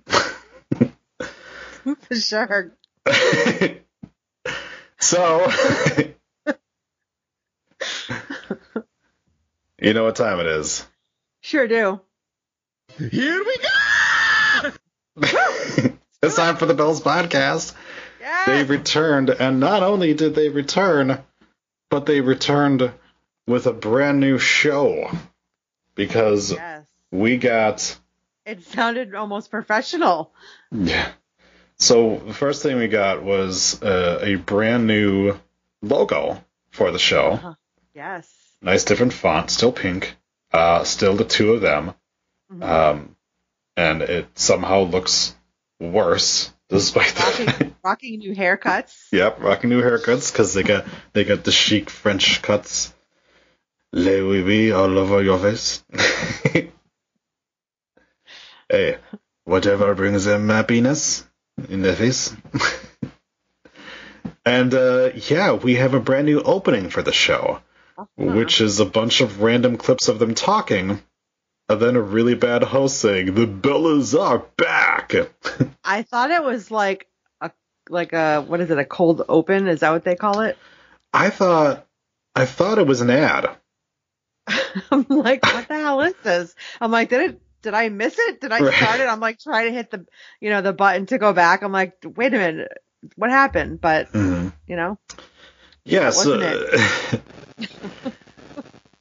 [2.02, 2.74] For sure.
[5.00, 5.52] so.
[9.80, 10.86] you know what time it is.
[11.42, 12.00] Sure do.
[12.98, 14.72] Here we go.
[16.22, 17.74] it's time for the Bellas podcast.
[18.20, 18.44] Yeah.
[18.46, 21.20] They returned, and not only did they return,
[21.90, 22.92] but they returned
[23.48, 25.10] with a brand new show.
[25.96, 26.86] Because yes.
[27.12, 27.98] we got.
[28.46, 30.32] It sounded almost professional.
[30.72, 31.12] Yeah.
[31.82, 35.36] So the first thing we got was uh, a brand new
[35.82, 37.56] logo for the show.
[37.96, 38.32] Yes.
[38.62, 40.16] Nice different font, still pink.
[40.54, 41.96] Uh, still the two of them.
[42.54, 42.64] Mhm.
[42.64, 43.16] Um,
[43.76, 45.36] and it somehow looks
[45.80, 49.08] worse despite rocking, rocking new haircuts.
[49.12, 52.94] Yep, rocking new haircuts because they got they got the chic French cuts.
[53.92, 55.84] Le oui oui all over your face.
[58.70, 58.98] hey,
[59.46, 61.26] whatever brings them happiness
[61.70, 62.36] in their face.
[64.46, 67.60] and uh, yeah, we have a brand new opening for the show,
[68.16, 71.02] which is a bunch of random clips of them talking,
[71.70, 75.14] and then a really bad host saying, "The Bellas are back."
[75.84, 77.08] I thought it was like
[77.40, 77.52] a
[77.90, 79.68] like a what is it a cold open?
[79.68, 80.58] Is that what they call it?
[81.14, 81.86] I thought
[82.36, 83.50] I thought it was an ad.
[84.92, 86.56] I'm like, what the hell is this?
[86.80, 87.42] I'm like, did it?
[87.62, 88.42] Did I miss it?
[88.42, 88.76] Did I Right.
[88.76, 89.08] start it?
[89.08, 90.06] I'm like trying to hit the,
[90.40, 91.64] you know, the button to go back.
[91.64, 92.72] I'm like, wait a minute,
[93.16, 93.82] what happened?
[93.82, 94.54] But Mhm.
[94.68, 95.00] you know,
[95.84, 96.38] Yeah, so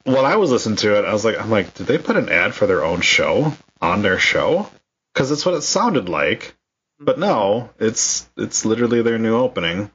[0.05, 2.29] when I was listening to it, I was like, I'm like, did they put an
[2.29, 4.68] ad for their own show on their show?
[5.12, 6.55] Because that's what it sounded like.
[6.99, 9.90] But no, it's it's literally their new opening.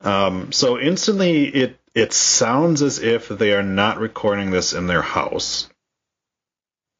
[0.00, 5.02] Um, so instantly, it it sounds as if they are not recording this in their
[5.02, 5.68] house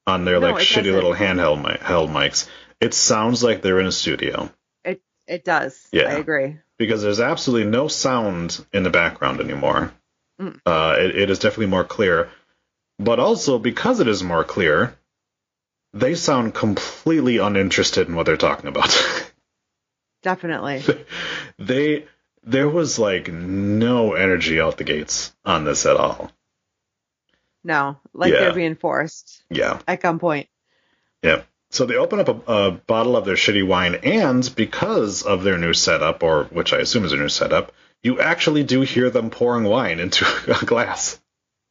[0.06, 0.94] on their No, like shitty doesn't.
[0.94, 2.48] little handheld mi- held mics.
[2.80, 4.50] It sounds like they're in a studio
[4.84, 5.88] it it does.
[5.92, 6.04] Yeah.
[6.08, 6.58] I agree.
[6.78, 9.92] because there's absolutely no sound in the background anymore.
[10.40, 10.60] Mm.
[10.66, 12.28] Uh, it, it is definitely more clear,
[12.98, 14.94] but also because it is more clear,
[15.94, 18.90] they sound completely uninterested in what they're talking about.
[20.22, 20.82] Definitely.
[21.58, 22.04] they
[22.42, 26.30] there was like no energy out the gates on this at all.
[27.66, 28.38] No, like Yeah.
[28.40, 30.46] they're being forced Yeah, at gunpoint.
[31.22, 31.42] yeah.
[31.70, 35.58] So they open up a, a bottle of their shitty wine, and because of their
[35.58, 37.72] new setup, or which I assume is a new setup,
[38.04, 40.24] you actually do hear them pouring wine into
[40.62, 41.20] a glass.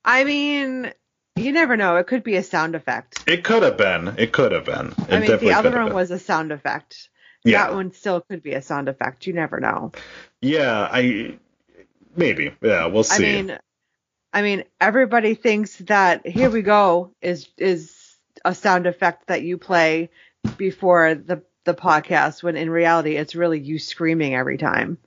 [0.04, 0.92] I mean,
[1.38, 1.96] you never know.
[1.96, 3.24] It could be a sound effect.
[3.26, 4.16] It could have been.
[4.18, 4.88] It could have been.
[4.88, 5.96] It I mean, definitely the other one been.
[5.96, 7.10] was a sound effect.
[7.46, 7.68] Yeah.
[7.68, 9.28] That one still could be a sound effect.
[9.28, 9.94] You never know.
[10.42, 11.38] Yeah, I
[12.18, 12.52] maybe.
[12.62, 13.26] Yeah, we'll see.
[13.40, 13.58] I mean,
[14.36, 17.96] I mean, everybody thinks that "Here we go" is is
[18.44, 20.10] a sound effect that you play
[20.58, 24.98] before the the podcast, when in reality, it's really you screaming every time.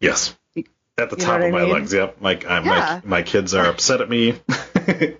[0.00, 0.34] yes.
[0.98, 1.72] At the you top of my mean?
[1.74, 1.92] legs.
[1.92, 2.22] Yep.
[2.22, 3.00] My, uh, I, Yeah.
[3.04, 4.34] my my kids are upset at me.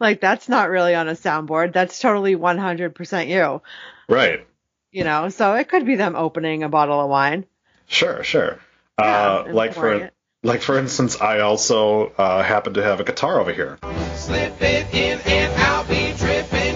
[0.00, 1.72] Like that's not really on a soundboard.
[1.72, 3.62] That's totally 100% you.
[4.08, 4.46] right.
[4.92, 7.44] You know, so it could be them opening a bottle of wine.
[7.88, 8.58] Sure, sure.
[8.98, 10.14] Yeah, uh, like pouring for it.
[10.42, 13.78] like for instance, I also uh, happen to have a guitar over here.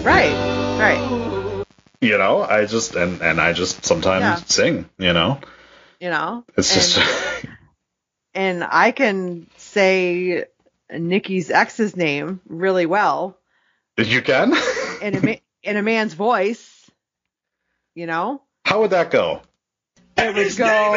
[0.04, 0.34] Right,
[0.78, 1.64] right.
[2.00, 4.36] You know, I just and and I just sometimes Yeah.
[4.46, 4.88] sing.
[4.98, 5.38] You know,
[6.00, 7.48] You know, it's just and,
[8.34, 10.44] and I can say
[10.90, 13.38] Nikki's ex's name really well
[13.96, 14.54] you can.
[15.00, 16.90] in a ma- in a man's voice.
[17.94, 19.42] You know, How would that go?
[20.16, 20.92] It would go.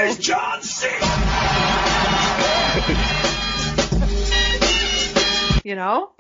[5.63, 6.11] You know,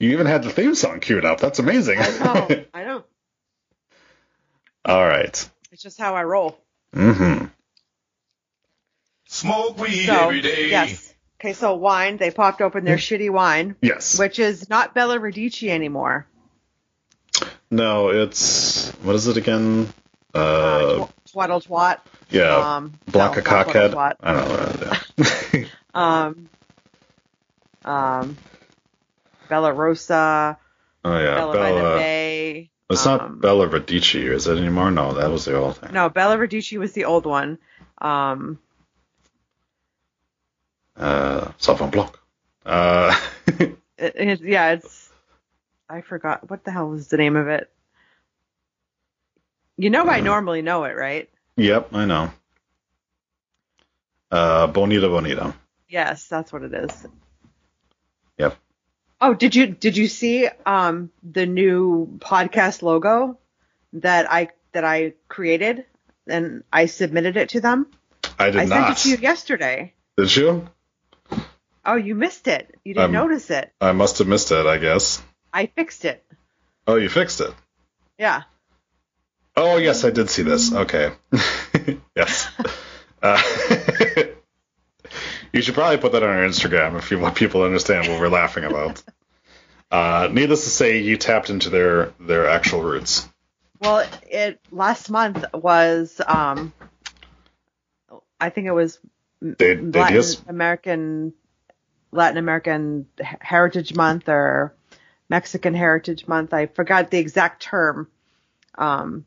[0.00, 1.38] You even had the theme song queued up.
[1.38, 2.00] That's amazing.
[2.00, 3.04] I know, I know.
[4.84, 5.48] All right.
[5.70, 6.58] It's just how I roll.
[6.96, 7.44] Mm-hmm.
[9.28, 10.68] Smoke weed So every day.
[10.70, 11.14] yes.
[11.40, 12.16] Okay, so wine.
[12.16, 14.18] They popped open their shitty wine, Yes.
[14.18, 16.26] which is not Belle Radici anymore.
[17.70, 19.92] No, it's what is it again?
[20.34, 21.98] Uh, Uh, tw- twaddle twat.
[22.30, 24.16] Yeah, Um, Black no, a cockhead.
[24.20, 25.64] I don't know.
[25.94, 26.48] Um,
[27.84, 28.36] um,
[29.48, 30.58] Bella Rosa,
[31.04, 32.70] oh yeah, Bella, by the Bay.
[32.90, 34.90] It's um, not Belle Radici, is it anymore?
[34.90, 35.92] No, that was the old thing.
[35.92, 37.58] No, Belle Radici was the old one.
[37.98, 38.58] Um,
[40.96, 42.20] Uh, Savon Block.
[42.64, 45.10] Uh, it, it, yeah, it's.
[45.88, 47.70] I forgot what the hell was the name of it.
[49.76, 51.30] You know I normally know it, right?
[51.58, 52.30] Yep, I know.
[54.30, 55.54] Uh, Bonita Bonita.
[55.88, 57.06] Yes, that's what it is.
[58.38, 58.56] Yep.
[59.20, 63.38] Oh, did you did you see um the new podcast logo
[63.94, 65.84] that I that I created
[66.28, 67.88] and I submitted it to them?
[68.38, 68.78] I did I not.
[68.78, 69.94] I sent it to you yesterday.
[70.16, 70.68] Did you?
[71.84, 72.72] Oh, you missed it.
[72.84, 73.72] You didn't Um, notice it.
[73.80, 75.20] I must have missed it, I guess.
[75.52, 76.24] I fixed it.
[76.86, 77.52] Oh, you fixed it.
[78.18, 78.42] Yeah.
[79.60, 80.72] Oh, yes, I did see this.
[80.72, 81.10] Okay.
[82.14, 82.48] yes.
[83.20, 83.42] Uh,
[85.52, 88.20] you should probably put that on our Instagram if you want people to understand what
[88.20, 89.02] we're laughing about.
[89.90, 93.28] Uh, needless to say, you tapped into their their actual roots.
[93.80, 96.72] Well, it last month was um
[98.40, 99.00] I think it was
[99.40, 101.32] They, they Latin just American
[102.12, 103.06] Latin American
[103.40, 104.72] Heritage Month or
[105.28, 106.54] Mexican Heritage Month.
[106.54, 108.08] I forgot the exact term.
[108.76, 109.26] Um,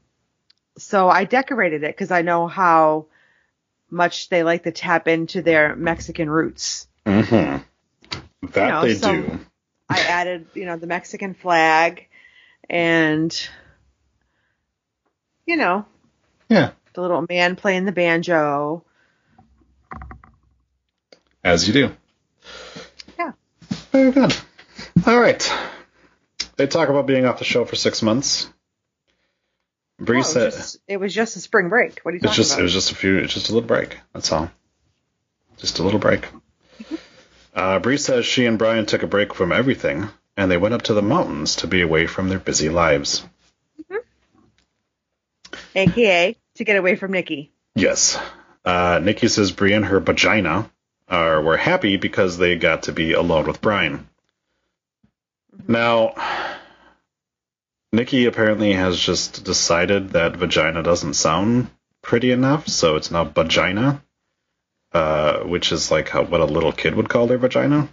[0.82, 3.06] so I decorated it because I know how
[3.90, 6.88] much they like to tap into their Mexican roots.
[7.06, 8.48] Mm-hmm.
[8.54, 9.40] that know, they some- do.
[9.90, 12.08] I added, you know, the Mexican flag
[12.70, 13.50] and,
[15.46, 15.86] you know,
[16.48, 18.86] Yeah, the little man playing the banjo.
[21.44, 21.92] as you do.
[23.20, 23.32] Yeah.
[23.92, 24.34] Very good.
[25.06, 25.52] All right.
[26.56, 28.50] They talk about being off the show for six months.
[30.02, 32.00] Brie Oh, it, was said just, it was just a spring break.
[32.02, 32.60] What are you it's talking just about?
[32.60, 33.98] it was just a few it's just a little break.
[34.14, 34.52] That's all.
[35.58, 36.28] Just a little break.
[37.54, 40.84] Uh, Brie says she and Bryan took a break from everything and they went up
[40.84, 43.26] to the mountains to be away from their busy lives.
[45.76, 47.52] AKA to get away from Nikki.
[47.76, 48.18] Yes.
[48.64, 50.72] Uh, Nikki says Brie and her vagina
[51.10, 54.08] are were happy because they got to be alone with Bryan.
[55.68, 56.14] Now,
[57.94, 61.70] Nikki apparently has just decided that vagina doesn't sound
[62.02, 64.02] pretty enough, so it's now vagina,
[64.94, 67.90] uh, which is like how, what a little kid would call their vagina.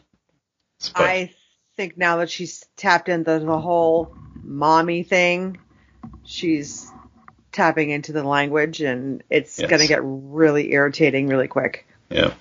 [0.94, 1.34] But- I
[1.76, 5.58] think now that she's tapped into the whole mommy thing,
[6.24, 6.90] she's
[7.50, 9.68] tapping into the language and it's Yes.
[9.68, 11.86] going to get really irritating really quick.
[12.08, 12.34] Yeah.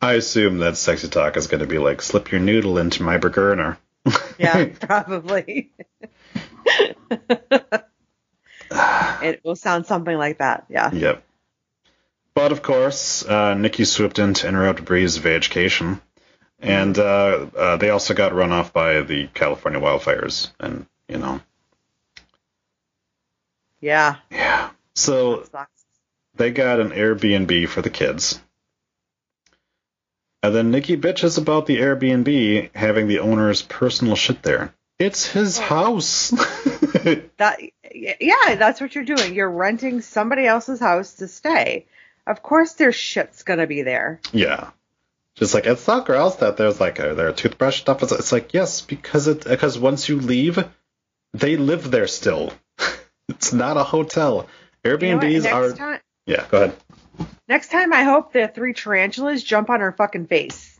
[0.00, 3.16] I assume that sexy talk is going to be like, slip your noodle into my
[3.18, 3.78] burger.
[4.38, 5.72] Yeah, probably.
[8.70, 10.66] it will sound something like that.
[10.68, 10.92] Yeah.
[10.92, 11.22] Yep.
[12.34, 16.00] But of course, uh, Nikki swooped in to interrupt Brie's vacation,
[16.60, 20.50] and uh, uh, they also got run off by the California wildfires.
[20.60, 21.40] And you know,
[23.80, 24.16] Yeah.
[24.30, 24.70] yeah.
[24.94, 25.46] So
[26.34, 28.40] they got an Airbnb for the kids,
[30.46, 34.72] and then Nikki bitches about the Airbnb having the owner's personal shit there.
[34.98, 35.62] It's his oh.
[35.62, 36.32] house.
[37.36, 37.60] That
[37.94, 39.34] yeah, that's what you're doing.
[39.34, 41.86] You're renting somebody else's house to stay.
[42.26, 44.20] Of course their shit's going to be there.
[44.32, 44.70] Yeah.
[45.36, 48.02] Just like it's not gross that there's like a there are toothbrush stuff.
[48.02, 50.58] It's, it's like yes, because it because once you leave,
[51.32, 52.52] they live there still.
[53.28, 54.48] it's not a hotel.
[54.84, 54.98] You know?
[54.98, 56.44] Airbnbs are time yeah.
[56.50, 56.76] Go ahead.
[57.48, 60.78] Next time I hope the three tarantulas jump on her fucking face.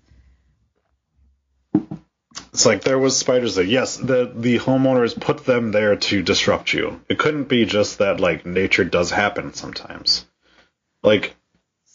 [2.52, 3.64] It's like there was spiders there.
[3.64, 7.00] Yes, the the homeowners put them there to disrupt you.
[7.08, 10.24] It couldn't be just that like nature does happen sometimes.
[11.02, 11.36] Like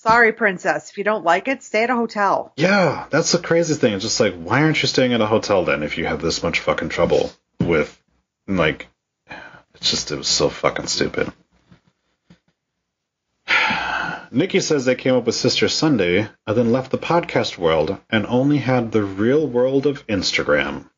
[0.02, 0.89] Sorry, princess.
[0.89, 2.54] If you don't like it, stay at a hotel.
[2.56, 3.94] Yeah, that's the crazy thing.
[3.94, 6.42] It's just like, why aren't you staying at a hotel then if you have this
[6.42, 8.02] much fucking trouble with,
[8.48, 8.88] like,
[9.76, 11.32] it's just, it was so fucking stupid.
[14.32, 18.26] Nikki says they came up with Sister Sunday and then left the podcast world and
[18.26, 20.90] only had the real world of Instagram.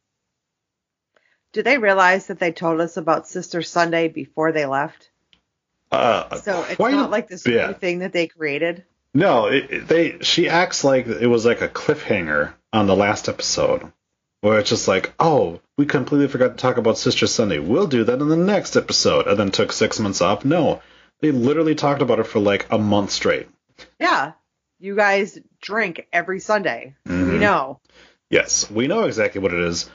[1.52, 5.10] Do they realize that they told us about Sister Sunday before they left?
[5.92, 8.84] Uh, So it's a not like this new thing that they created.
[9.14, 10.20] No, it, it- they.
[10.22, 13.92] She acts like it was like a cliffhanger on the last episode,
[14.42, 17.60] where it's just like, oh, we completely forgot to talk about Sister Sunday.
[17.60, 20.44] We'll do that in the next episode, and then took six months off.
[20.44, 20.82] No,
[21.24, 23.48] they literally talked about it for like a month straight.
[23.98, 24.34] Yeah.
[24.80, 26.96] You guys drink every Sunday.
[27.08, 27.32] Mhm.
[27.32, 27.80] We know.
[28.30, 29.90] Yes, we know exactly what it is,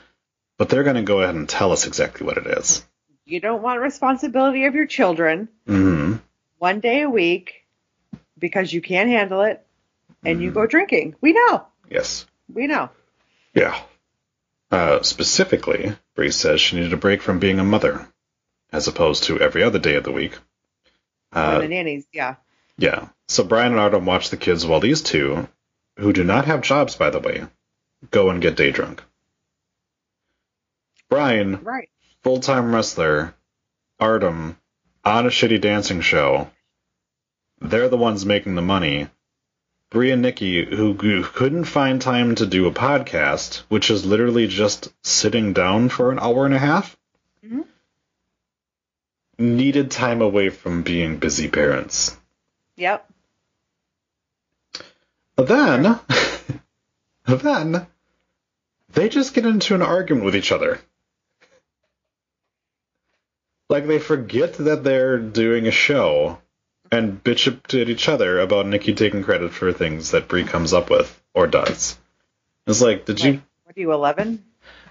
[0.57, 2.83] but they're going to go ahead and tell us exactly what it is.
[3.25, 6.15] You don't want responsibility of your children hmm
[6.57, 7.53] one day a week
[8.37, 9.63] because you can't handle it
[10.25, 10.43] and Mm-hmm.
[10.45, 11.15] you go drinking.
[11.21, 11.67] We know.
[11.91, 12.25] Yes.
[12.51, 12.89] We know.
[13.53, 13.79] Yeah.
[14.71, 18.07] Uh, specifically, Brie says she needed a break from being a mother,
[18.73, 20.37] as opposed to every other day of the week.
[21.31, 22.35] Uh, the nannies, yeah.
[22.77, 23.09] Yeah.
[23.27, 25.47] So Bryan and Artem watch the kids while these two,
[25.97, 27.45] who do not have jobs by the way,
[28.11, 29.03] go and get day drunk.
[31.09, 31.89] Bryan, Right.
[32.23, 33.33] full time wrestler,
[33.99, 34.57] Artem,
[35.03, 36.49] on a shitty dancing show.
[37.61, 39.07] They're the ones making the money.
[39.89, 44.47] Brie and Nikki, who, who couldn't find time to do a podcast, which is literally
[44.47, 46.95] just sitting down for an hour and a half,
[47.43, 47.65] Mhm.
[49.39, 52.15] Needed time away from being busy parents.
[52.75, 53.09] Yep.
[55.37, 55.99] Then,
[57.25, 57.87] then,
[58.91, 60.79] they just get into an argument with each other.
[63.69, 66.39] Like they forget that they're doing a show
[66.91, 70.89] and bitch at each other about Nikki taking credit for things that Brie comes up
[70.89, 71.97] with or does.
[72.65, 73.41] It's like, did you?
[73.63, 74.43] What are you, 11?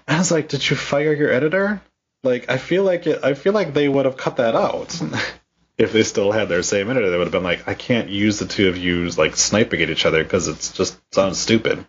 [0.07, 1.81] I was like, did you fire your editor?
[2.23, 4.99] Like, I feel like it, I feel like they would have cut that out
[5.77, 7.09] if they still had their same editor.
[7.09, 9.89] They would have been like, I can't use the two of you like sniping at
[9.89, 11.85] each other because it's just sounds stupid.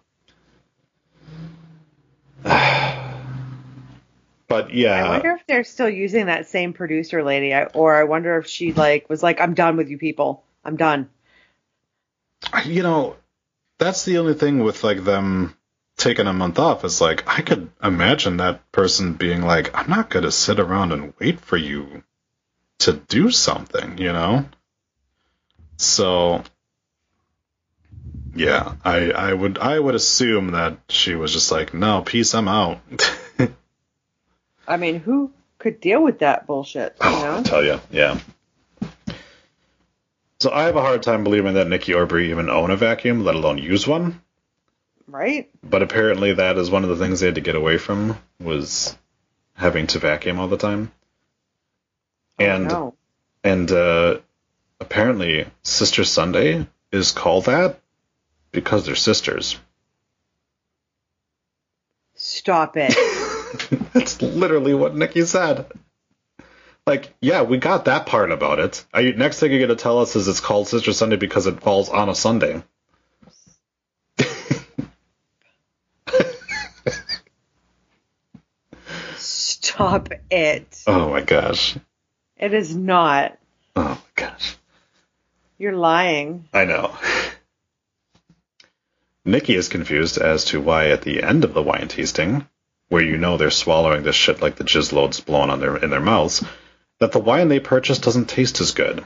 [2.43, 3.12] but
[4.72, 8.47] yeah, I wonder if they're still using that same producer lady, or I wonder if
[8.47, 10.45] she like was like, "I'm done with you people.
[10.64, 11.11] I'm done."
[12.64, 13.16] you know,
[13.78, 15.57] that's the only thing with like them
[16.01, 20.11] taking a month off is like I could imagine that person being like, I'm not
[20.11, 22.03] gonna sit around and wait for you
[22.80, 24.46] to do something, you know?
[25.76, 26.42] So
[28.34, 32.48] yeah, I I would I would assume that she was just like, no, peace, I'm
[32.48, 32.80] out.
[34.68, 36.96] I mean, who could deal with that bullshit?
[37.03, 37.42] You Oh, I know?
[37.44, 38.18] tell you, yeah.
[40.40, 43.24] So I have a hard time believing that Nikki or Brie even own a vacuum,
[43.24, 44.22] let alone use one.
[45.11, 45.51] Right?
[45.63, 48.97] But apparently, that is one of the things they had to get away from was
[49.55, 50.93] having to vacuum all the time.
[52.39, 52.95] And no.
[53.45, 54.19] and uh,
[54.81, 57.81] apparently, Sister Sunday is called that
[58.53, 59.59] because they're sisters.
[62.15, 62.95] Stop it.
[63.93, 65.67] That's literally what Nikki said.
[66.87, 68.85] Like, yeah, we got that part about it.
[68.95, 72.09] Next thing you're gonna tell us is it's called Sister Sunday because it falls on
[72.09, 72.63] a Sunday.
[79.81, 80.83] Stop it.
[80.87, 81.74] Oh my gosh.
[82.37, 83.39] It is not.
[83.74, 84.59] Oh my gosh.
[85.57, 86.47] You're lying.
[86.53, 86.95] I know.
[89.24, 92.47] Nikki is confused as to why at the end of the wine tasting,
[92.91, 95.89] where you know they're swallowing this shit like the jizz loads blown on their in
[95.89, 96.45] their mouths,
[96.99, 99.03] that the wine they purchased doesn't taste as good.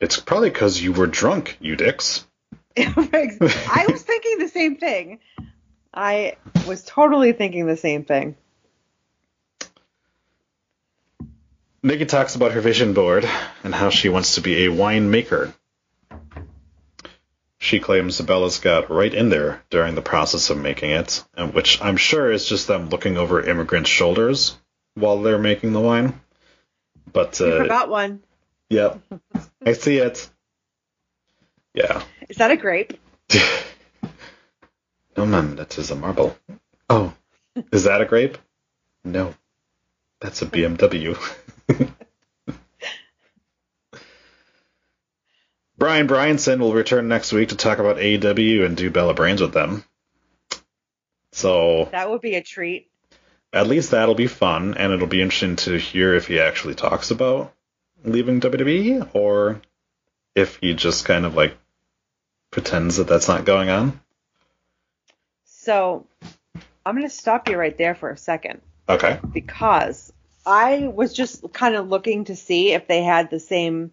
[0.00, 2.26] It's probably because you were drunk, you dicks.
[2.74, 5.18] I was thinking the same thing.
[5.92, 8.36] I was totally thinking the same thing.
[11.82, 13.28] Nikki talks about her vision board
[13.64, 15.52] and how she wants to be a winemaker.
[17.58, 21.80] She claims Bella's got right in there during the process of making it, and which
[21.82, 24.56] I'm sure is just them looking over immigrants' shoulders
[24.94, 26.18] while they're making the wine.
[27.12, 28.22] But You uh, forgot one.
[28.70, 29.00] yep,
[29.64, 30.28] I see it.
[31.74, 32.02] Yeah.
[32.28, 32.98] Is that a grape?
[35.16, 36.36] no, ma'am, that is a marble.
[36.88, 37.12] Oh,
[37.72, 38.38] is that a grape?
[39.04, 39.34] No,
[40.20, 41.16] that's a BMW.
[45.78, 49.52] Bryan Danielson will return next week to talk about AEW and do Bella Brains with
[49.54, 49.84] them.
[51.32, 52.90] So That would be a treat.
[53.52, 57.10] at least that'll be fun, and it'll be interesting to hear if he actually talks
[57.10, 57.52] about
[58.04, 59.60] leaving WWE or
[60.34, 61.56] if he just kind of like
[62.50, 63.98] pretends that that's not going on.
[65.44, 66.06] So
[66.84, 69.18] I'm going to stop you right there for a second Okay.
[69.32, 70.12] because
[70.46, 73.92] I was just kind of looking to see if they had the same.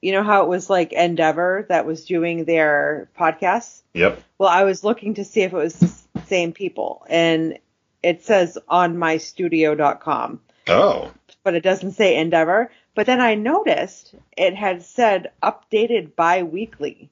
[0.00, 3.82] You know how it was like Endeavor that was doing their podcasts?
[3.94, 4.22] Yep.
[4.38, 7.58] Well, I was looking to see if it was the same people, and
[8.02, 11.10] it says on mystudio.com, Oh.
[11.42, 12.70] but it doesn't say Endeavor.
[12.94, 17.10] But then I noticed it had said updated bi weekly.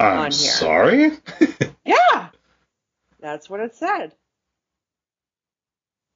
[0.00, 0.32] I'm On here.
[0.32, 1.10] sorry.
[1.84, 2.28] Yeah,
[3.20, 4.12] that's what it said.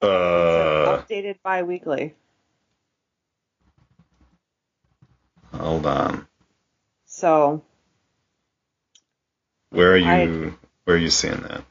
[0.02, 2.14] Uh, updated bi weekly.
[5.54, 6.26] hold on.
[7.06, 7.62] So
[9.70, 10.08] Where are you?
[10.08, 11.62] I- where are you seeing that?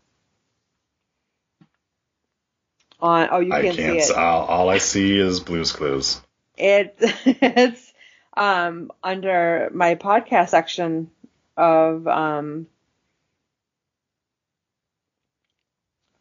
[3.01, 4.01] on oh you I can't, can't.
[4.01, 4.17] see it.
[4.17, 6.21] All, all I see is Blue's Clues.
[6.57, 7.93] It it's
[8.37, 11.09] um under my podcast section
[11.57, 12.67] of um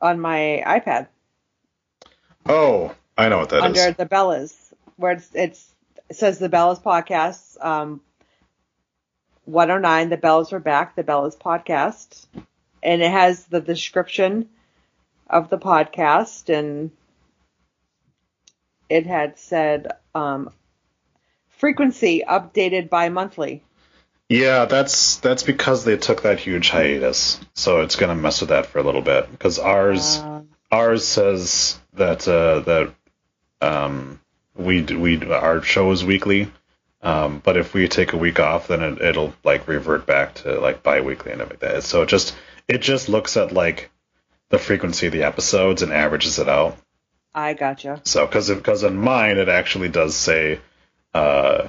[0.01, 1.09] on my iPad
[2.51, 3.63] Oh, I know what that is.
[3.65, 4.55] under the Bellas
[4.97, 5.75] where it's, it's
[6.09, 8.01] it says the Bellas podcast um
[9.45, 12.27] 109 the Bellas are back the Bellas podcast
[12.83, 14.49] and it has the description
[15.29, 16.91] of the podcast and
[18.91, 20.51] it had said um,
[21.49, 23.63] frequency updated by monthly.
[24.29, 28.67] Yeah, that's that's because they took that huge hiatus, so it's gonna mess with that
[28.67, 29.31] for a little bit.
[29.31, 30.30] Because ours Uh,
[30.71, 32.95] ours says that uh, that
[33.61, 34.21] um,
[34.55, 36.51] we we our show is weekly,
[37.03, 40.61] um, but if we take a week off, then it, it'll like revert back to
[40.61, 41.69] like bi-weekly and everything.
[41.69, 41.85] like that.
[41.85, 42.35] So it just
[42.69, 43.91] it just looks at like
[44.49, 46.77] the frequency of the episodes and averages it out.
[47.35, 48.01] I gotcha.
[48.05, 50.61] So because because in mine it actually does say
[51.15, 51.69] uh,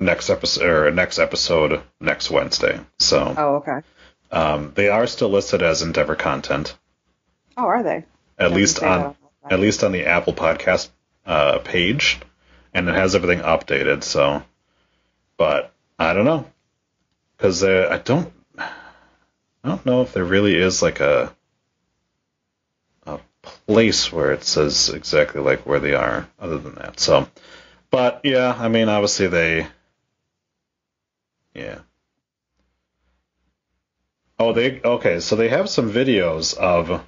[0.00, 2.80] next episode or next episode next Wednesday.
[2.98, 3.80] So Oh, okay.
[4.30, 6.76] um, they are still listed as Endeavor content,
[7.56, 8.04] Oh, are they?
[8.42, 9.16] At least on
[9.50, 10.88] at least on the Apple Podcast
[11.26, 12.20] uh, page,
[12.74, 14.02] and it has everything updated.
[14.02, 14.42] So,
[15.36, 16.50] but I don't know
[17.36, 21.34] because uh, I don't I don't know if there really is like a
[23.06, 26.28] a place where it says exactly like where they are.
[26.40, 27.28] Other than that, so.
[27.90, 29.66] But yeah, I mean, obviously they.
[31.54, 31.80] Yeah.
[34.38, 35.20] Oh, they okay.
[35.20, 37.04] So they have some videos of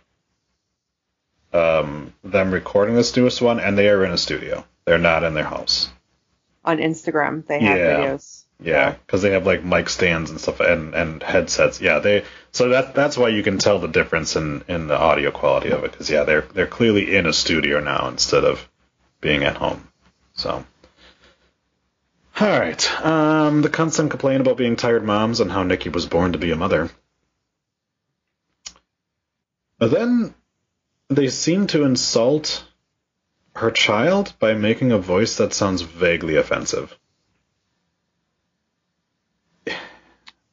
[1.55, 4.65] um, them recording this newest one, and they are in a studio.
[4.85, 5.89] They're not in their house.
[6.65, 7.47] on Instagram.
[7.47, 7.97] They have Yeah.
[7.99, 8.41] videos.
[8.61, 11.81] Yeah, because they have like mic stands and stuff and, and headsets.
[11.81, 15.31] Yeah, they so that that's why you can tell the difference in, in the audio
[15.33, 15.91] quality of it.
[15.93, 18.67] Because yeah, they're they're clearly in a studio now instead of
[19.21, 19.87] being at home.
[20.35, 20.65] So.
[22.41, 23.01] All right.
[23.05, 26.51] Um, the constant complaint about being tired moms and how Nikki was born to be
[26.53, 26.91] a mother.
[29.79, 30.35] But then
[31.09, 32.65] they seem to insult
[33.57, 36.97] her child by making a voice that sounds vaguely offensive.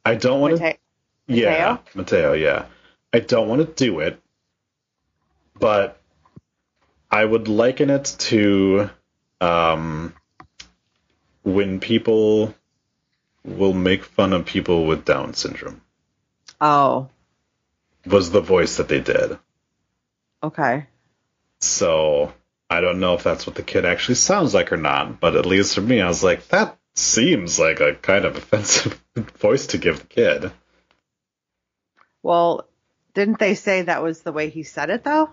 [0.05, 0.77] I don't want to.
[1.27, 2.33] Yeah, Mateo.
[2.33, 2.65] Yeah,
[3.13, 4.19] I don't want to do it,
[5.57, 5.99] but
[7.09, 8.89] I would liken it to
[9.39, 10.13] um,
[11.43, 12.53] when people
[13.43, 15.81] will make fun of people with Down syndrome.
[16.59, 17.09] Oh,
[18.05, 19.37] Was the voice that they did.
[20.43, 20.85] Okay.
[21.59, 22.33] So
[22.69, 25.45] I don't know if that's what the kid actually sounds like or not, but at
[25.45, 29.77] least for me, I was like, that seems like a kind of offensive voice to
[29.77, 30.51] give the kid.
[32.23, 32.67] Well,
[33.13, 35.29] didn't they say that was the way he said it though?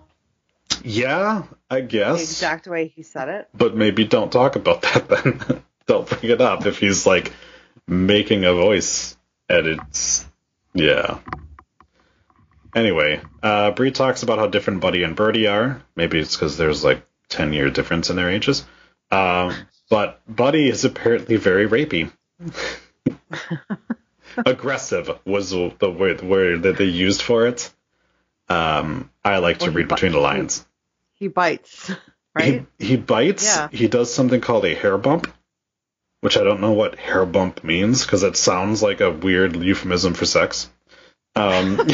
[0.83, 2.21] Yeah, I The guess.
[2.21, 3.49] exact way he said it.
[3.53, 5.63] But maybe don't talk about that then.
[5.87, 7.33] don't bring it up if he's like
[7.87, 9.17] making a voice
[9.49, 10.25] and it's
[10.73, 11.19] yeah.
[12.75, 15.81] Anyway, uh Brie talks about how different Buddy and Birdie are.
[15.95, 18.65] Maybe it's because there's like ten year difference in their ages.
[19.11, 19.53] Um
[19.89, 22.11] but Buddy is apparently very rapey.
[24.45, 27.71] Aggressive was the word, word that they used for it.
[28.47, 30.65] Um, I like to Well, he read between the he- lines.
[31.15, 31.91] He bites,
[32.33, 32.65] right?
[32.77, 33.43] He, he bites.
[33.43, 33.67] Yeah.
[33.71, 35.27] He does something called a hair bump,
[36.21, 40.13] which I don't know what hair bump means because it sounds like a weird euphemism
[40.13, 40.69] for sex.
[41.39, 41.77] Um,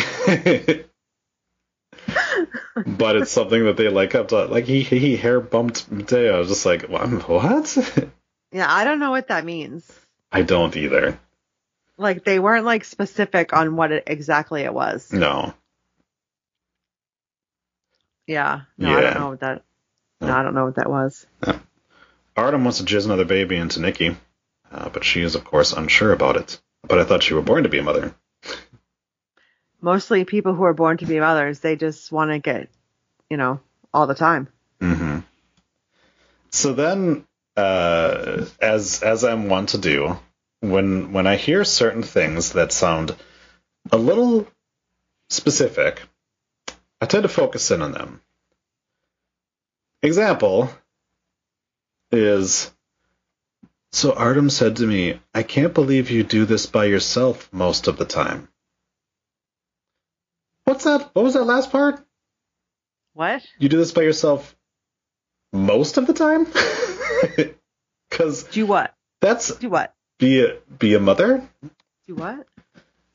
[2.97, 4.45] but it's something that they like up to.
[4.45, 6.35] Like he he hair bumped Mateo.
[6.35, 7.77] I was just like, "What?
[8.51, 9.87] yeah, I don't know what that means.
[10.31, 11.19] I don't either.
[11.97, 15.13] Like they weren't like specific on what it, exactly it was.
[15.13, 15.53] No.
[18.27, 18.61] Yeah.
[18.77, 19.63] No, I don't know what that.
[20.21, 21.25] No, I don't know what that was.
[22.35, 24.17] Artem wants to jizz another baby into Nikki,
[24.71, 26.59] uh, but she is of course unsure about it.
[26.81, 28.13] But I thought you were born to be a mother.
[29.82, 32.69] Mostly people who are born to be mothers, they just want to get,
[33.30, 33.59] you know,
[33.93, 34.47] all the time.
[34.82, 35.19] Mm-hmm.
[36.49, 40.17] So then, uh, as as I'm wont to do,
[40.61, 43.15] when when I hear certain things that sound
[43.91, 44.47] a little
[45.30, 46.01] specific,
[47.01, 48.21] I tend to focus in on them.
[50.01, 50.69] Example
[52.11, 52.71] is
[53.91, 57.97] so Artem said to me, "I can't believe you do this by yourself most of
[57.97, 58.49] the time."
[60.66, 61.09] What's that?
[61.13, 62.03] What was that last part?
[63.13, 63.43] What?
[63.59, 64.55] You do this by yourself
[65.53, 66.47] most of the time?
[68.09, 68.93] Because Do what?
[69.20, 69.93] that's Do what?
[70.20, 71.45] be a, be a mother.
[72.07, 72.47] Do what?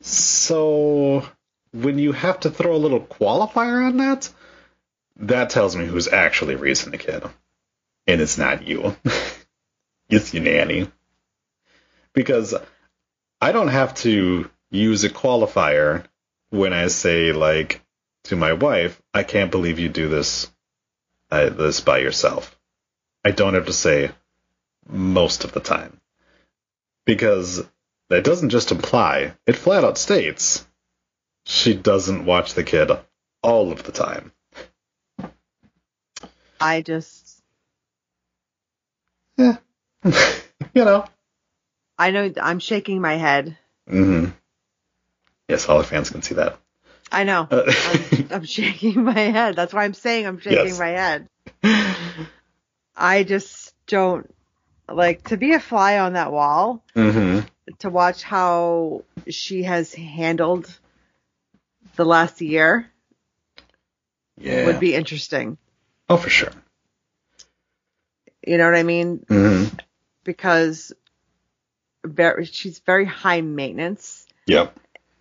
[0.03, 1.27] So
[1.73, 4.29] when you have to throw a little qualifier on that,
[5.17, 7.23] that tells me who's actually raising the kid.
[8.07, 8.95] And it's not you.
[10.11, 10.91] it's your nanny.
[12.13, 12.55] Because
[13.41, 16.05] I don't have to use a qualifier
[16.51, 17.81] when I say like
[18.25, 20.51] to my wife, I can't believe you do this
[21.31, 22.59] uh, this by yourself.
[23.25, 24.11] I don't have to say
[24.89, 26.01] most of the time.
[27.07, 27.65] Because
[28.09, 30.67] that doesn't just imply, it flat out states
[31.47, 32.91] she doesn't watch the kid
[33.43, 34.33] all of the time.
[36.61, 37.43] I just
[39.37, 39.57] Yeah.
[40.05, 41.07] you know.
[41.99, 43.57] I know I'm shaking my head.
[43.89, 44.27] hmm
[45.51, 46.59] Yes, all the fans can see that.
[47.11, 47.49] I know.
[47.51, 49.57] Uh, I'm, I'm shaking my head.
[49.57, 50.79] That's why I'm saying I'm shaking Yes.
[50.79, 51.27] my head.
[52.97, 54.33] I just don't
[54.89, 57.41] like to be a fly on that wall hmm
[57.81, 60.69] to watch how she has handled
[61.97, 62.89] the last year
[64.37, 64.67] Yeah.
[64.67, 65.59] would be interesting.
[66.09, 66.53] oh, for sure.
[68.47, 69.25] You know what I mean?
[69.29, 69.65] hmm
[70.25, 70.93] Because
[72.05, 74.75] very, she's very high maintenance Yep.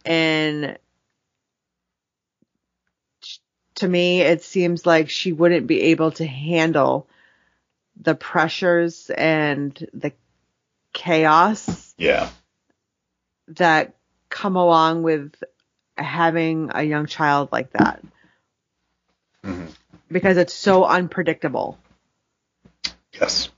[0.05, 0.77] And
[3.75, 7.07] to me it seems like she wouldn't be able to handle
[8.01, 10.11] the pressures and the
[10.93, 12.29] chaos Yeah.
[13.49, 13.95] that
[14.29, 15.33] come along with
[15.97, 18.01] having a young child like that
[19.43, 19.65] hmm
[20.11, 21.77] because it's so unpredictable.
[23.13, 23.49] Yes.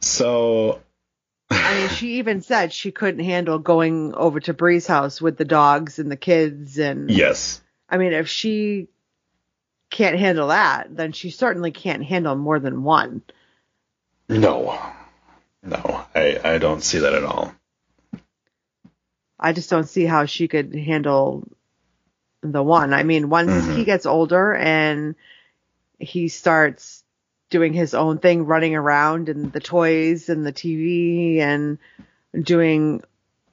[0.00, 0.80] So.
[1.72, 5.44] I mean, she even said she couldn't handle going over to Brie's house with the
[5.44, 7.62] dogs and the kids and Yes.
[7.88, 8.88] I mean, if she
[9.90, 13.22] can't handle that, then she certainly can't handle more than one.
[14.28, 14.78] No.
[15.62, 17.54] No, I, I don't see that at all.
[19.38, 21.46] I just don't see how she could handle
[22.42, 22.92] the one.
[22.92, 23.76] I mean, once Mhm.
[23.76, 25.14] he gets older and
[25.98, 27.01] he starts
[27.52, 31.78] doing his own thing, running around and the toys and the TV and
[32.34, 33.02] doing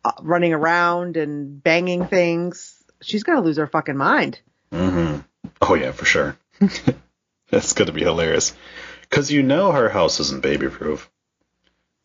[0.04, 4.40] uh, running around and banging things, she's gonna lose her fucking mind.
[4.72, 5.20] Mm-hmm.
[5.62, 6.38] Oh yeah, for sure.
[7.52, 8.56] That's gonna be hilarious.
[9.10, 11.10] Cause you know her house isn't baby proof.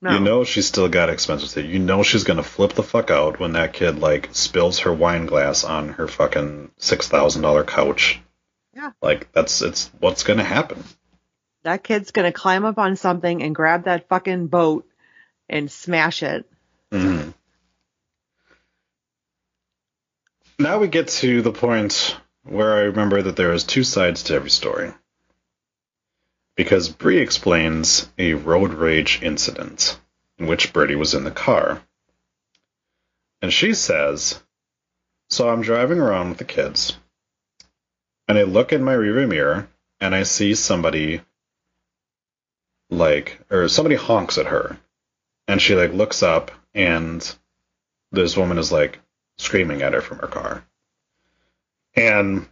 [0.02, 0.14] No.
[0.14, 1.54] You know she's still got expenses.
[1.54, 1.64] there.
[1.64, 5.26] You know she's gonna flip the fuck out when that kid like spills her wine
[5.26, 8.20] glass on her fucking six thousand dollar couch.
[8.74, 8.90] Yeah.
[9.00, 10.82] Like that's it's what's gonna happen.
[11.64, 14.86] That kid's gonna climb up on something and grab that fucking boat
[15.48, 16.48] and smash it.
[16.92, 17.30] hmm
[20.58, 24.34] Now we get to the point where I remember that there is two sides to
[24.34, 24.92] every story.
[26.54, 29.98] Because Brie explains a road rage incident
[30.38, 31.82] in which Birdie was in the car.
[33.42, 34.40] And she says,
[35.30, 36.96] So I'm driving around with the kids,
[38.28, 39.68] and I look in my rearview mirror,
[40.00, 41.20] and I see somebody,
[42.94, 44.78] like, or somebody honks at her.
[45.46, 47.34] And she, like, looks up, and
[48.12, 48.98] this woman is, like,
[49.36, 50.64] screaming at her from her car.
[51.94, 52.46] And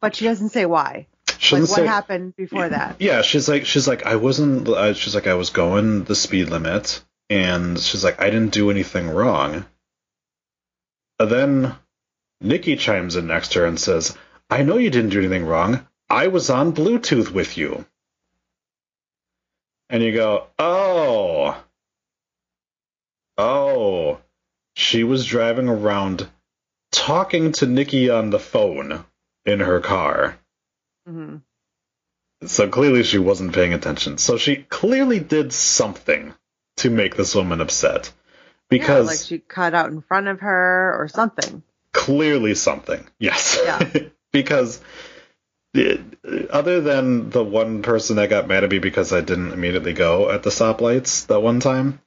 [0.00, 1.06] But she doesn't say why.
[1.38, 2.96] she Like what say, happened before that?
[2.98, 4.68] yeah, she's like, she's like, I wasn't.
[4.68, 8.70] Uh, she's like, I was going the speed limit, and she's like, I didn't do
[8.70, 9.64] anything wrong.
[11.20, 11.74] And then
[12.40, 14.16] Nikki chimes in next to her and says,
[14.50, 15.86] I know you didn't do anything wrong.
[16.10, 17.84] I was on Bluetooth with you.
[19.90, 21.62] And you go, oh,
[23.38, 24.18] oh,
[24.74, 26.28] she was driving around
[26.92, 29.04] talking to Nikki on the phone
[29.46, 30.38] in her car.
[31.08, 31.36] Mm-hmm.
[32.46, 34.18] So clearly she wasn't paying attention.
[34.18, 36.34] So she clearly did something
[36.76, 38.12] to make this woman upset.
[38.68, 41.62] Because yeah, like she cut out in front of her or something.
[41.92, 43.04] clearly something.
[43.18, 43.58] Yes.
[43.64, 44.02] Yeah.
[44.32, 44.80] because
[45.74, 50.30] other than the one person that got mad at me because I didn't immediately go
[50.30, 52.00] at the stoplights that one time,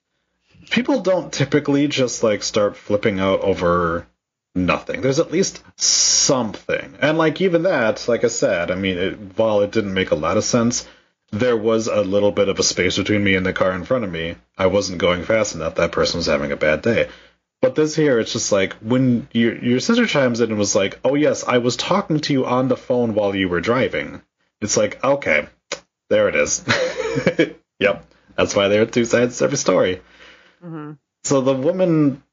[0.70, 4.08] people don't typically just like start flipping out over
[4.56, 5.02] nothing.
[5.02, 6.96] There's at least something.
[7.02, 10.16] And like even that, like I said, I mean, it, while it didn't make a
[10.16, 10.88] lot of sense,
[11.32, 14.04] there was a little bit of a space between me and the car in front
[14.04, 14.36] of me.
[14.58, 15.76] I wasn't going fast enough.
[15.76, 17.10] That person was having a bad day.
[17.62, 21.00] But this here, it's just like when your your sister chimes in and was like,
[21.04, 24.22] "Oh yes, I was talking to you on the phone while you were driving."
[24.62, 25.48] It's like, okay,
[26.10, 26.66] there it is.
[27.80, 28.06] yep,
[28.36, 30.02] that's why there are two sides to every story.
[30.62, 30.94] hmm
[31.24, 32.24] So the woman,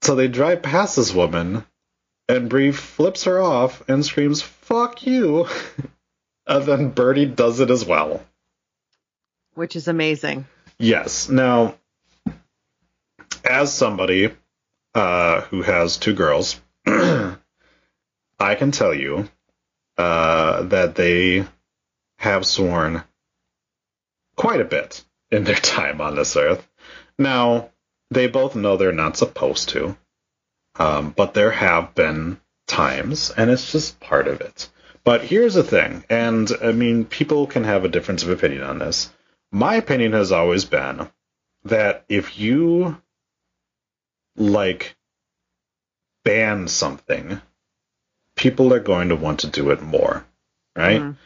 [0.00, 1.64] so they drive past this woman,
[2.28, 5.46] and Brie flips her off and screams, "Fuck you!"
[6.46, 8.24] and then Birdie does it as well.
[9.54, 10.46] Which is amazing.
[10.78, 11.28] Yes.
[11.28, 11.74] Now,
[13.44, 14.32] as somebody
[14.94, 17.36] uh, who has two girls, I
[18.38, 19.28] can tell you
[19.96, 21.44] uh, that they
[22.18, 23.02] have sworn
[24.36, 26.66] quite a bit in their time on this earth.
[27.18, 27.70] Now,
[28.10, 29.96] they both know they're not supposed to,
[30.76, 34.68] um, but there have been times, and it's just part of it.
[35.04, 38.78] But here's the thing, and I mean, people can have a difference of opinion on
[38.78, 39.12] this.
[39.52, 41.08] My opinion has always been
[41.64, 43.00] that if you
[44.36, 44.96] like
[46.24, 47.40] ban something,
[48.36, 50.24] people are going to want to do it more,
[50.76, 51.00] right?
[51.00, 51.16] Mhm.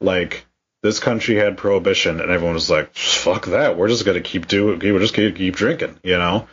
[0.00, 0.46] Like
[0.82, 4.78] this country had prohibition and everyone was like, fuck that, we're just gonna keep doing
[4.78, 6.46] we're just gonna keep drinking, you know?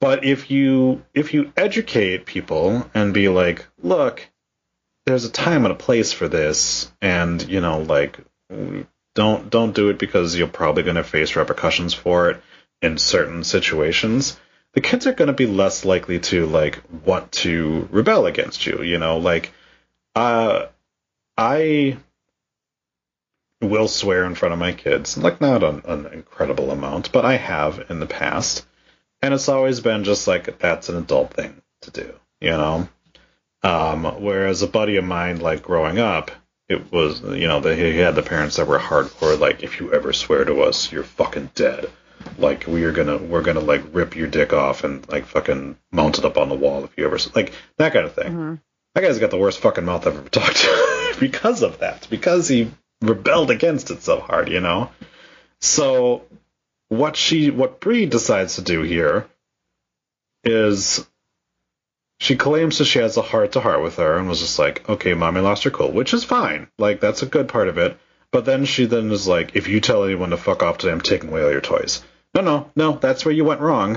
[0.00, 4.28] But if you if you educate people and be like, look,
[5.06, 8.18] there's a time and a place for this, and you know, like
[9.14, 12.42] don't don't do it because you're probably gonna face repercussions for it
[12.80, 14.38] in certain situations.
[14.74, 18.98] The kids are gonna be less likely to like want to rebel against you, you
[18.98, 19.52] know, like
[20.14, 20.66] uh
[21.36, 21.98] I
[23.60, 27.36] will swear in front of my kids, like not an, an incredible amount, but I
[27.36, 28.66] have in the past,
[29.22, 32.88] and it's always been just like that's an adult thing to do, you know.
[33.62, 36.32] Um, whereas a buddy of mine, like growing up,
[36.68, 39.92] it was you know they, he had the parents that were hardcore, like if you
[39.92, 41.88] ever swear to us, you're fucking dead.
[42.38, 46.18] Like we are gonna we're gonna like rip your dick off and like fucking mount
[46.18, 48.32] it up on the wall if you ever like that kind of thing.
[48.32, 48.54] Mm-hmm.
[48.94, 52.06] That guy's got the worst fucking mouth I've ever talked to because of that.
[52.10, 52.70] Because he
[53.00, 54.90] rebelled against it so hard, you know.
[55.60, 56.24] So
[56.88, 59.26] what she what Brie decides to do here
[60.44, 61.06] is
[62.18, 64.88] she claims that she has a heart to heart with her and was just like,
[64.88, 66.68] okay, mommy lost her cool, which is fine.
[66.78, 67.98] Like that's a good part of it.
[68.30, 71.00] But then she then is like, if you tell anyone to fuck off today, I'm
[71.00, 72.02] taking away all your toys.
[72.34, 73.96] No, no, no, that's where you went wrong.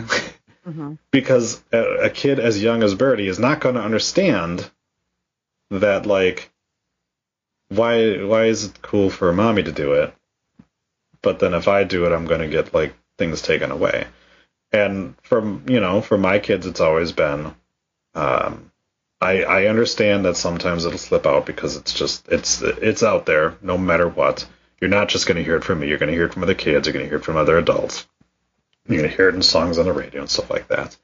[0.67, 0.95] Mm-hmm.
[1.11, 4.69] because a, a kid as young as Birdie is not going to understand
[5.71, 6.51] that like
[7.69, 10.13] why why is it cool for mommy to do it?
[11.21, 14.07] But then if i do it i'm going to get like things taken away.
[14.71, 17.55] And from you know for my kids it's always been
[18.13, 18.71] um
[19.21, 23.57] i i understand that sometimes it'll slip out because it's just it's it's out there
[23.61, 24.47] no matter what.
[24.81, 25.87] You're not just going to hear it from me.
[25.87, 26.85] You're going to hear it from other kids.
[26.85, 28.05] You're going to hear it from other adults
[28.87, 30.95] you're going to hear it in songs on the radio and stuff like that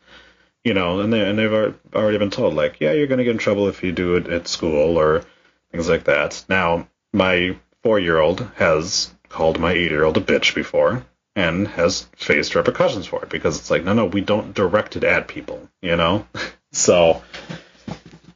[0.64, 3.38] you know and, they, and they've already been told like yeah you're to get in
[3.38, 5.24] trouble if you do it at school or
[5.72, 6.44] things like that.
[6.50, 11.06] Now, my four year old has called my eight year old a bitch before
[11.36, 15.04] and has faced repercussions for it because it's like, no, no, we don't direct it
[15.04, 16.28] at people, you know?
[16.72, 17.24] so,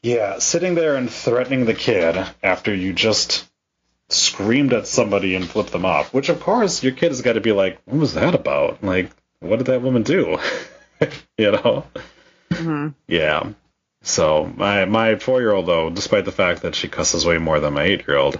[0.02, 3.50] yeah, sitting there and threatening the kid after you just
[4.08, 7.42] screamed at somebody and flipped them off, which of course your kid has got to
[7.42, 8.84] be like, what was that about?
[8.84, 10.38] Like, what did that woman do?
[11.38, 11.86] you know?
[12.52, 12.90] Mm-hmm.
[13.08, 13.52] Yeah.
[14.02, 17.60] So my my four year old though, despite the fact that she cusses way more
[17.60, 18.40] than my eight year old,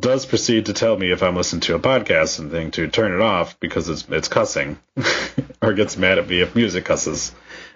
[0.00, 3.12] does proceed to tell me if I'm listening to a podcast and thing to turn
[3.12, 4.78] it off because it's it's cussing,
[5.62, 7.32] or gets mad at me if music cusses.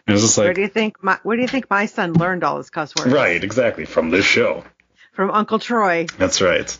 [0.06, 2.44] And it's just Where do you think my Where do you think my son learned
[2.44, 3.12] all his cuss words?
[3.12, 4.64] right, exactly from this show.
[5.12, 6.06] From Uncle Troy.
[6.16, 6.78] That's right.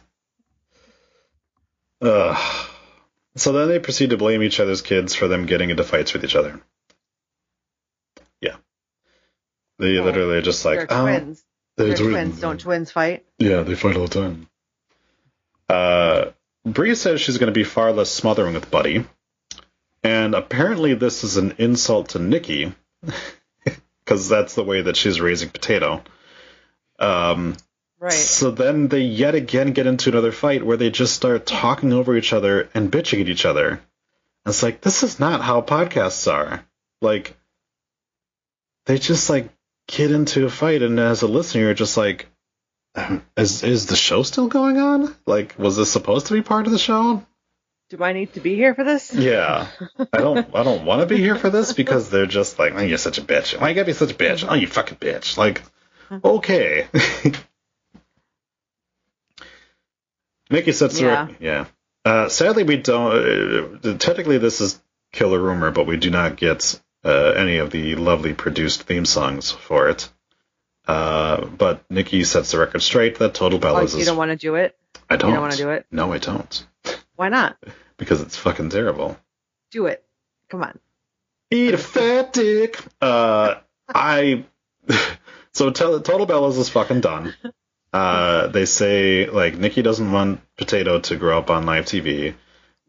[2.01, 2.69] Ugh.
[3.39, 6.25] So then they proceed to blame each other's kids for them getting into fights with
[6.25, 6.61] each other.
[8.41, 8.57] Yeah.
[9.79, 11.45] They Oh, literally are just like, They're oh, twins.
[11.77, 12.13] they're They're twins.
[12.13, 12.41] twins.
[12.41, 13.25] Don't twins fight?
[13.39, 14.49] Yeah, they fight all the time.
[15.69, 16.31] Uh,
[16.65, 19.05] Brie says she's going to be far less smothering with Buddy,
[20.03, 22.73] and apparently this is an insult to Nikki,
[24.05, 26.03] because that's the way that she's raising Potato.
[26.99, 27.57] Um,
[28.01, 28.13] Right.
[28.13, 32.17] So then they yet again get into another fight where they just start talking over
[32.17, 33.69] each other and bitching at each other.
[33.71, 33.81] And
[34.47, 36.65] it's like this is not how podcasts are.
[37.03, 37.37] Like
[38.87, 39.51] they just like
[39.89, 42.27] get into a fight, and as a listener, you're just like,
[42.95, 45.15] um, is is the show still going on?
[45.27, 47.25] Like, was this supposed to be part of the show?
[47.91, 49.13] Do I need to be here for this?
[49.15, 49.69] Yeah,
[50.13, 50.55] I don't.
[50.55, 53.19] I don't want to be here for this because they're just like, oh, you're such
[53.19, 53.59] a bitch.
[53.61, 54.47] Why you gotta be such a bitch?
[54.49, 55.37] Oh, you fucking bitch.
[55.37, 55.63] Like,
[56.25, 56.87] okay.
[60.51, 61.29] Nikki sets the Yeah.
[61.41, 61.65] yeah.
[62.05, 63.85] Uh, sadly, we don't.
[63.85, 64.81] Uh, technically, this is
[65.13, 69.51] killer rumor, but we do not get uh, any of the lovely produced theme songs
[69.51, 70.09] for it.
[70.87, 74.07] Uh, but Nikki sets the record straight that Total Oh, Bellas you is.
[74.07, 74.75] don't want to do it?
[75.11, 75.31] I don't.
[75.31, 75.87] You don't wanna do it?
[75.91, 76.67] No, I don't.
[77.17, 77.57] Why not?
[77.99, 79.19] Because it's fucking terrible.
[79.71, 80.03] Do it.
[80.49, 80.79] Come on.
[81.51, 82.79] Eat a fat dick.
[83.03, 83.57] Uh,
[83.89, 84.45] I.
[85.53, 87.35] so Total Bellas is fucking done.
[87.93, 92.35] Uh, they say like Nikki doesn't want Potato to grow up on live TV.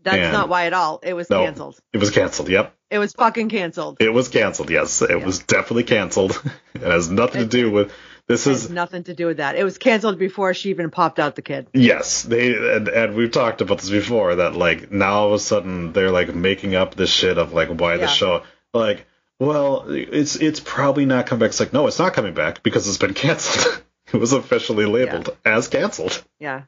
[0.03, 0.99] That's And- not why at all.
[1.03, 1.43] It was No.
[1.43, 1.77] canceled.
[1.93, 2.49] It was canceled.
[2.49, 3.97] Yep, It was fucking canceled.
[3.99, 4.69] it was canceled.
[4.69, 5.25] Yes, it Yeah.
[5.25, 6.41] was definitely canceled.
[6.73, 7.91] it has nothing to do with
[8.27, 8.45] this.
[8.45, 9.55] It has Is nothing to do with that.
[9.55, 11.67] It was canceled before she even popped out the kid.
[11.73, 15.39] yes, they and, and we've talked about this before that like now all of a
[15.39, 18.43] sudden they're like making up this shit of like why the show
[18.73, 19.05] like
[19.39, 21.49] well it's it's probably not coming back.
[21.49, 23.81] It's like no, it's not coming back because it's been canceled.
[24.13, 26.23] it was officially labeled as canceled.
[26.39, 26.63] Yeah.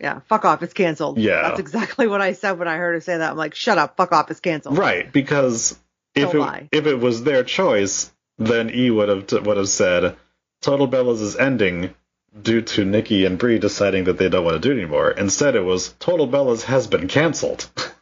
[0.00, 0.20] Yeah.
[0.28, 0.62] Fuck off.
[0.62, 1.18] It's canceled.
[1.18, 1.42] Yeah.
[1.42, 3.30] That's exactly what I said when I heard her say that.
[3.30, 3.96] I'm like, shut up.
[3.96, 4.30] Fuck off.
[4.30, 4.78] It's canceled.
[4.78, 5.78] Right, because
[6.14, 6.68] if Don't it, lie.
[6.72, 10.16] if it was their choice, then E would have would have said
[10.60, 11.94] Total Bellas is ending
[12.40, 15.10] due to Nikki and Brie deciding that they don't want to do it anymore.
[15.10, 17.68] Instead, it was Total Bellas has been canceled.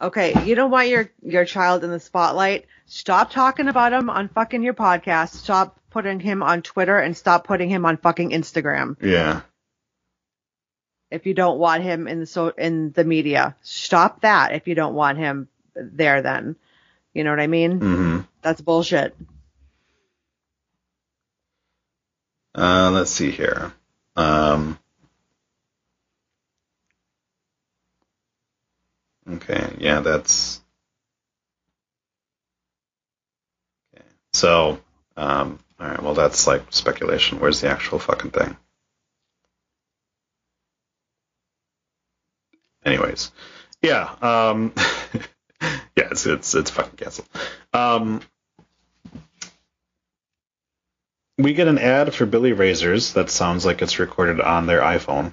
[0.00, 2.66] Okay, you don't want your your child in the spotlight.
[2.86, 5.30] Stop talking about him on fucking your podcast.
[5.30, 8.96] Stop putting him on Twitter and stop putting him on fucking Instagram.
[9.02, 9.40] yeah.
[11.10, 14.52] If you don't want him in the so in the media, stop that.
[14.54, 16.54] If you don't want him there, then
[17.14, 17.80] you know what I mean.
[17.80, 19.16] hmm That's bullshit.
[22.54, 23.72] Uh, let's see here.
[24.14, 24.78] Um,
[29.28, 30.60] okay, yeah, that's.
[33.96, 34.78] Okay, so,
[35.16, 37.38] um, all right, well, that's like speculation.
[37.40, 38.56] Where's the actual fucking thing?
[42.84, 43.30] Anyways,
[43.82, 44.72] yeah, um,
[45.60, 47.28] yeah, it's it's it's fucking canceled.
[47.72, 48.22] Um,
[51.36, 55.32] we get an ad for Billie Razors that sounds like it's recorded on their iPhone.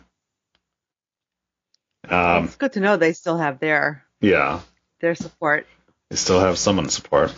[2.10, 4.60] Um, it's good to know they still have their yeah,
[5.00, 5.66] their support.
[6.10, 7.34] they still have someone support.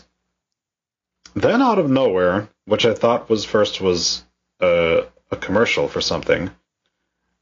[1.42, 4.24] Then out of nowhere, which I thought was first was
[4.60, 6.50] a, a commercial for something,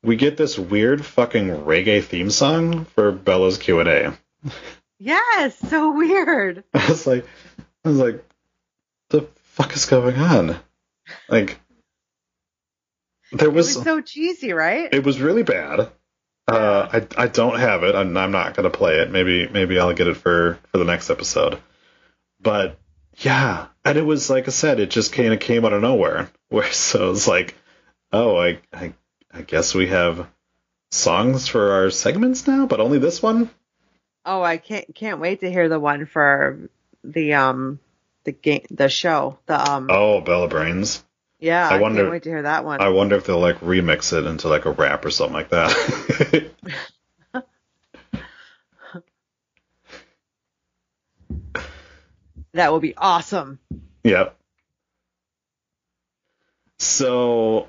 [0.03, 4.17] we get this weird fucking reggae theme song for Bella's Q and A.
[4.99, 6.63] Yes, so weird.
[6.73, 7.25] I was like,
[7.83, 8.23] I was like,
[9.09, 10.57] the fuck is going on?
[11.29, 11.59] Like,
[13.31, 14.93] there It was was so cheesy, right?
[14.93, 15.89] it was really bad.
[16.47, 17.95] Uh, I I don't have it.
[17.95, 19.09] I'm I'm not gonna play it.
[19.11, 21.59] Maybe maybe I'll get it for for the next episode.
[22.39, 22.77] But
[23.17, 26.29] yeah, and it was like I said, it just kind of came out of nowhere.
[26.49, 27.55] Where so it's like,
[28.11, 28.93] oh, I I
[29.33, 30.27] I guess we have
[30.91, 33.49] songs for our segments now, but only this one.
[34.25, 36.69] Oh, I can't can't wait to hear the one for
[37.03, 37.79] the um
[38.23, 41.03] the game the show the um Oh, Bella Brains.
[41.39, 42.81] yeah I I, wonder- can't wait to hear that one.
[42.81, 46.49] I wonder if they'll like remix it into like a rap or something like that.
[52.55, 53.59] that will be awesome.
[54.03, 54.35] Yep.
[56.79, 57.67] So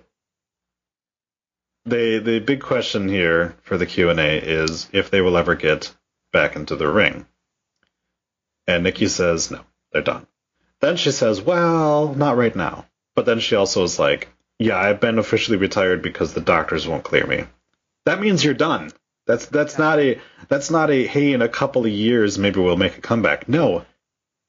[1.85, 5.55] the the big question here for the Q and A is if they will ever
[5.55, 5.95] get
[6.33, 7.27] back into the ring.
[8.67, 9.61] And Nikki says no,
[9.93, 10.27] they're done.
[10.81, 14.29] Then she says, "Well, not right now." But then she also is like,
[14.59, 17.45] "Yeah, I've been officially retired because the doctors won't clear me."
[18.05, 18.93] That means you're done.
[19.27, 22.77] That's that's not a that's not a hey in a couple of years maybe we'll
[22.77, 23.49] make a comeback.
[23.49, 23.85] No,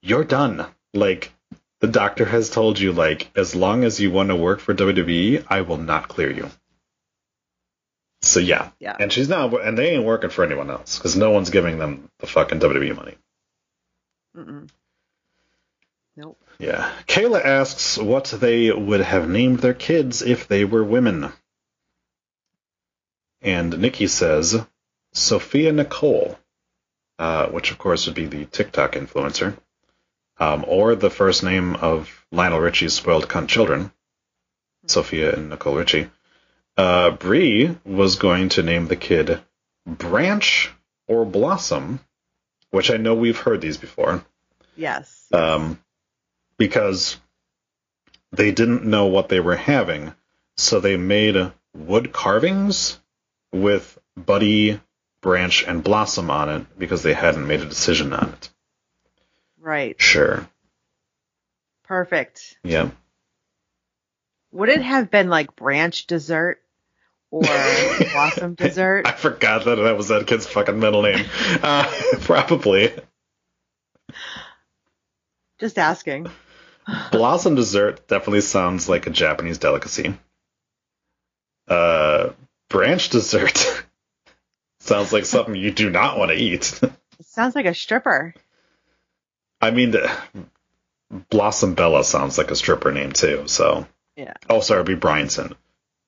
[0.02, 0.66] you're done.
[0.94, 1.32] Like
[1.80, 5.46] the doctor has told you, like as long as you want to work for WWE,
[5.48, 6.50] I will not clear you.
[8.22, 8.96] So yeah, Yeah.
[9.00, 12.10] and she's not, and they ain't working for anyone else because no one's giving them
[12.20, 13.16] the fucking WWE money.
[14.36, 14.70] Mm-mm.
[16.16, 16.40] Nope.
[16.58, 16.92] Yeah.
[17.08, 21.32] Kayla asks what they would have named their kids if they were women.
[23.42, 24.66] And Nikki says
[25.14, 26.38] Sophia Nicole,
[27.20, 29.56] uh, which of course would be the TikTok influencer,
[30.40, 33.92] um, or the first name of Lionel Richie's spoiled cunt children,
[34.86, 36.10] Sophia and Nicole Richie.
[36.78, 39.40] Uh, Brie was going to name the kid
[39.86, 40.72] Branch
[41.08, 42.00] or Blossom,
[42.70, 44.24] which I know we've heard these before
[44.76, 45.26] Yes.
[45.34, 45.80] um,
[46.58, 47.18] because
[48.32, 50.14] they didn't know what they were having,
[50.58, 53.00] so they made wood carvings
[53.52, 54.80] with Buddy,
[55.22, 58.50] Branch, and Blossom on it because they hadn't made a decision on it.
[59.68, 60.02] Right.
[60.02, 60.48] Sure.
[61.84, 62.58] Perfect.
[62.64, 62.90] Yeah.
[64.52, 66.62] Would it have been like branch dessert
[67.30, 67.42] or
[68.14, 69.06] blossom dessert?
[69.06, 71.26] I forgot that that was that kid's fucking middle name.
[71.62, 71.84] Uh,
[72.22, 72.94] probably.
[75.60, 76.28] Just asking.
[77.12, 80.18] Blossom dessert definitely sounds like a Japanese delicacy.
[81.68, 82.30] Uh,
[82.70, 83.84] branch dessert
[84.80, 86.80] sounds like something you do not want to eat.
[87.20, 88.34] It sounds like a stripper.
[89.62, 90.12] I mean, the,
[91.30, 93.44] Blossom Bella sounds like a stripper name too.
[93.48, 94.34] So, Yeah.
[94.50, 95.56] oh, sorry, it'd be Bryanson.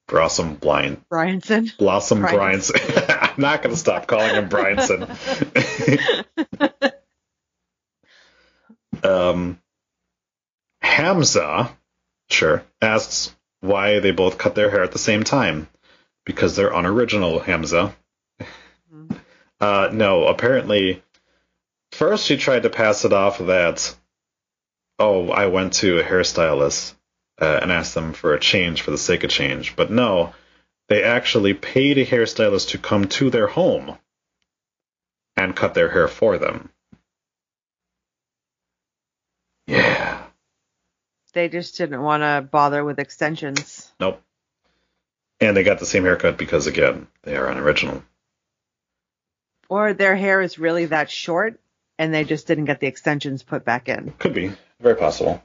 [0.07, 1.03] Blossom Blind.
[1.09, 1.77] Bryanson.
[1.77, 2.73] Blossom Bryanson.
[2.73, 3.19] Bryanson.
[3.35, 5.07] I'm not going to stop calling him Bryanson.
[9.03, 9.59] um,
[10.81, 11.71] Hamza,
[12.29, 15.67] sure, asks why they both cut their hair at the same time.
[16.25, 17.95] Because they're unoriginal, Hamza.
[19.59, 21.03] Uh, no, apparently,
[21.99, 23.93] first she tried to pass it off that,
[24.99, 26.93] oh, I went to a hairstylist
[27.41, 29.75] uh, and asked them for a change for the sake of change.
[29.75, 30.33] But no,
[30.87, 33.97] they actually paid a hairstylist to come to their home
[35.35, 36.69] and cut their hair for them.
[39.67, 40.23] Yeah.
[41.33, 43.91] They just didn't want to bother with extensions.
[43.99, 44.21] Nope.
[45.41, 48.03] And they got the same haircut because, again, they are unoriginal.
[49.67, 51.59] Or their hair is really that short
[51.99, 54.11] and they just didn't get the extensions put back in.
[54.17, 54.51] Could be.
[54.79, 55.43] Very possible.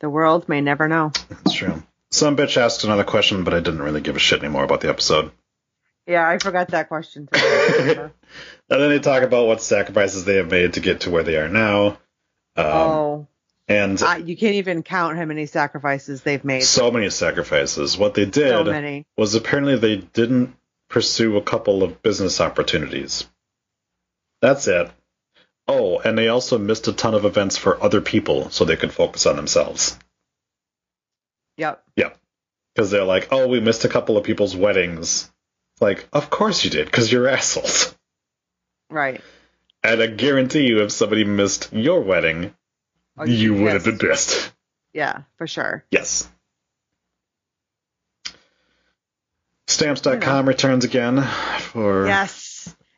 [0.00, 1.12] The world may never know.
[1.28, 1.82] That's true.
[2.10, 4.88] Some bitch asked another question, but I didn't really give a shit anymore about the
[4.88, 5.30] episode.
[6.06, 7.38] Yeah, I forgot that question too.
[8.10, 8.10] and
[8.68, 11.48] then they talk about what sacrifices they have made to get to where they are
[11.48, 11.98] now.
[12.56, 13.26] Um, oh,
[13.68, 16.62] and I, you can't even count how many sacrifices they've made.
[16.64, 17.96] so many sacrifices.
[17.96, 19.06] What they So did many.
[19.16, 20.56] was apparently they didn't
[20.88, 23.28] pursue a couple of business opportunities.
[24.40, 24.90] That's it.
[25.68, 28.92] Oh, and they also missed a ton of events for other people so they could
[28.92, 29.98] focus on themselves.
[31.56, 31.82] Yep.
[31.96, 32.18] Yep.
[32.74, 35.30] Because they're like, oh, we missed a couple of people's weddings.
[35.80, 37.94] Like, of course you did, because you're assholes.
[38.90, 39.20] Right.
[39.82, 42.54] And I guarantee you, if somebody missed your wedding,
[43.16, 44.52] Oh, you would have been pissed.
[44.92, 45.84] Yeah, for sure.
[45.90, 46.28] Yes.
[49.66, 52.06] Stamps.com returns again for.
[52.06, 52.49] Yes.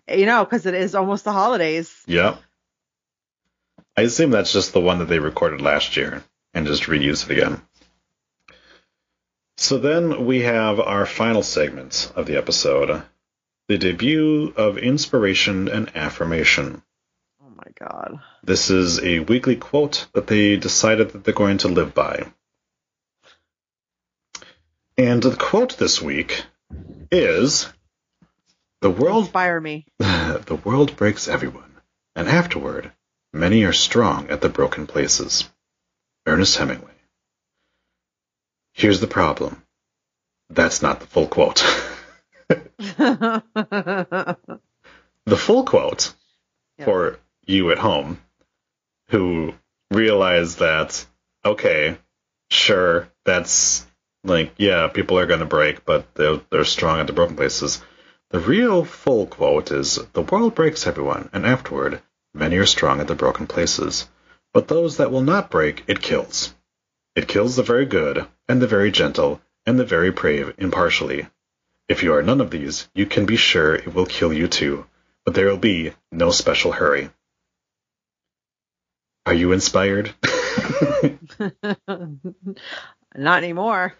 [0.08, 2.02] You know, because it is almost the holidays.
[2.06, 2.40] Yep.
[3.96, 6.24] I assume that's just the one that they recorded last year
[6.54, 7.60] and just reuse it again.
[9.56, 13.02] So then we have our final segment of the episode
[13.68, 16.82] the debut of inspiration and affirmation.
[17.42, 18.20] Oh my god.
[18.42, 22.26] This is a weekly quote that they decided that they're going to live by.
[24.98, 26.44] And the quote this week
[27.10, 27.72] is
[28.82, 29.86] The world Inspire me.
[29.98, 31.72] the world breaks everyone,
[32.16, 32.90] and afterward,
[33.32, 35.48] many are strong at the broken places.
[36.26, 36.90] Ernest Hemingway.
[38.72, 39.62] Here's the problem.
[40.50, 41.64] That's not the full quote.
[42.48, 43.46] the
[45.36, 46.12] full quote
[46.78, 46.84] Yeah.
[46.84, 48.20] for you at home
[49.10, 49.54] who
[49.92, 51.06] realize that,
[51.44, 51.98] okay,
[52.50, 53.86] sure, that's
[54.24, 57.80] like, yeah, people are going to break, but they're, they're strong at the broken places.
[58.32, 62.00] The real full quote is The world breaks everyone, and afterward,
[62.32, 64.08] many are strong at the broken places.
[64.54, 66.54] But those that will not break, it kills.
[67.14, 71.28] It kills the very good, and the very gentle, and the very brave impartially.
[71.90, 74.86] If you are none of these, you can be sure it will kill you too,
[75.26, 77.10] but there will be no special hurry.
[79.26, 80.14] Are you inspired?
[83.14, 83.92] Not anymore.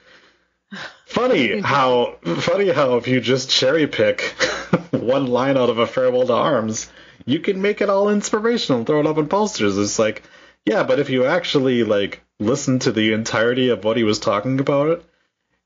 [1.07, 4.23] Funny how funny how if you just cherry pick
[4.91, 6.91] one line out of a farewell to arms,
[7.25, 9.79] you can make it all inspirational and throw it up in posters.
[9.79, 10.23] It's like,
[10.65, 14.61] yeah, but if you actually like listen to the entirety of what he was talking
[14.61, 15.05] about,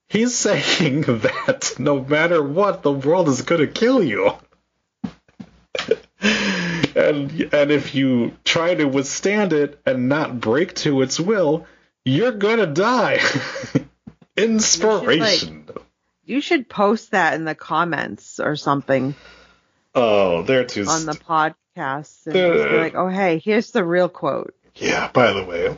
[0.09, 4.33] he's saying that no matter what, the world is gonna kill you.
[6.95, 11.67] and and if you try to withstand it and not break to its will,
[12.05, 13.21] you're gonna die.
[14.37, 15.67] Inspiration.
[16.25, 19.15] You should post that in the comments or something
[19.95, 20.87] oh, they're too.
[20.87, 22.27] on the podcast.
[22.27, 24.55] And be like, oh, hey, here's the real quote.
[24.77, 25.11] yeah.
[25.13, 25.77] By the way,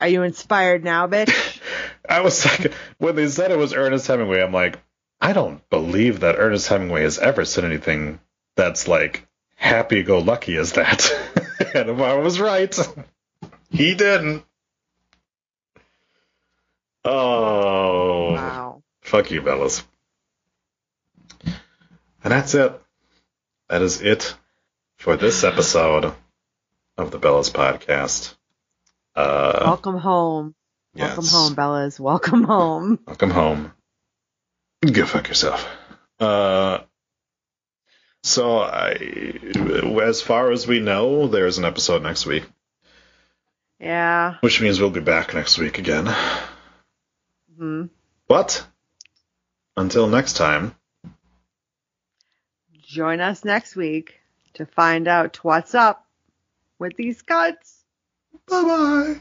[0.00, 1.60] Are you inspired now, bitch?
[2.08, 4.78] I was like, when they said it was Ernest Hemingway, I'm like,
[5.20, 8.20] I don't believe that Ernest Hemingway has ever said anything
[8.56, 11.10] that's like happy-go-lucky as that.
[11.74, 12.76] and if I was right,
[13.70, 14.44] he didn't.
[17.10, 18.82] Oh, wow.
[19.00, 19.82] fuck you, Bellas.
[21.42, 22.78] And that's it.
[23.70, 24.34] That is it
[24.98, 26.12] for this episode
[26.98, 28.34] of the Bellas podcast.
[29.16, 30.54] Uh, Welcome home.
[30.94, 31.16] Yes.
[31.16, 31.98] Welcome home, Bellas.
[31.98, 32.98] Welcome home.
[33.06, 33.72] Welcome home.
[34.92, 35.66] Go fuck yourself.
[36.20, 36.80] Uh,
[38.22, 38.90] so I,
[40.02, 42.44] as far as we know, there's an episode next week,
[43.80, 44.34] Yeah.
[44.40, 46.14] which means we'll be back next week again.
[47.58, 47.86] Hmm
[48.28, 48.64] But
[49.76, 50.74] until next time,
[52.86, 54.18] Join us next week
[54.54, 56.06] to find out what's up
[56.78, 57.84] with these cuts.
[58.48, 59.20] bye bye.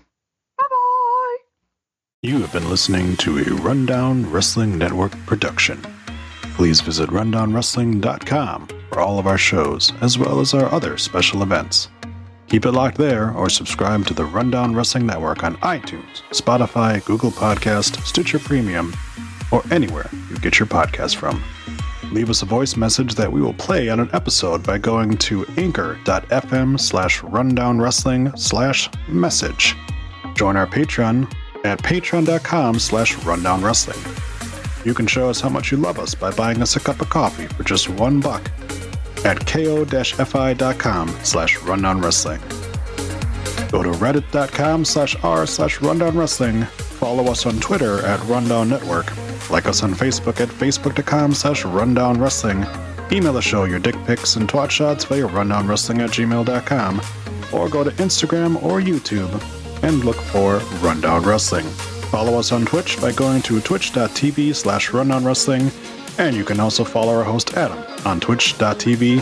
[0.57, 1.37] Bye bye.
[2.21, 5.81] You have been listening to a Rundown Wrestling Network production.
[6.55, 11.89] Please visit rundownwrestling.com for all of our shows, as well as our other special events.
[12.47, 17.31] Keep it locked there or subscribe to the Rundown Wrestling Network on iTunes, Spotify, Google
[17.31, 18.93] Podcast, Stitcher Premium,
[19.51, 21.43] or anywhere you get your podcast from.
[22.13, 25.45] Leave us a voice message that we will play on an episode by going to
[25.57, 29.75] anchor.fm slash rundown wrestling slash message.
[30.33, 31.29] Join our Patreon
[31.65, 33.99] at patreon.com slash rundown wrestling.
[34.85, 37.09] You can show us how much you love us by buying us a cup of
[37.09, 38.49] coffee for just one buck
[39.25, 42.41] at ko-fi.com slash rundown wrestling.
[43.71, 46.65] Go to reddit.com slash r slash rundown wrestling
[46.97, 49.05] Follow us on Twitter at Rundown Network.
[49.51, 52.65] Like us on Facebook at facebook.com slash rundown wrestling.
[53.11, 57.01] Email the show your dick pics and twat shots via rundownwrestling at gmail.com.
[57.53, 59.31] Or go to Instagram or YouTube
[59.83, 61.65] and look for Rundown Wrestling.
[62.09, 65.69] Follow us on Twitch by going to twitch.tv slash rundown wrestling.
[66.17, 69.21] And you can also follow our host Adam on twitch.tv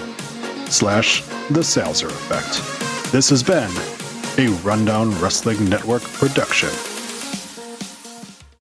[0.72, 3.12] slash the Salzer Effect.
[3.12, 3.70] This has been
[4.38, 6.95] a Rundown Wrestling Network production.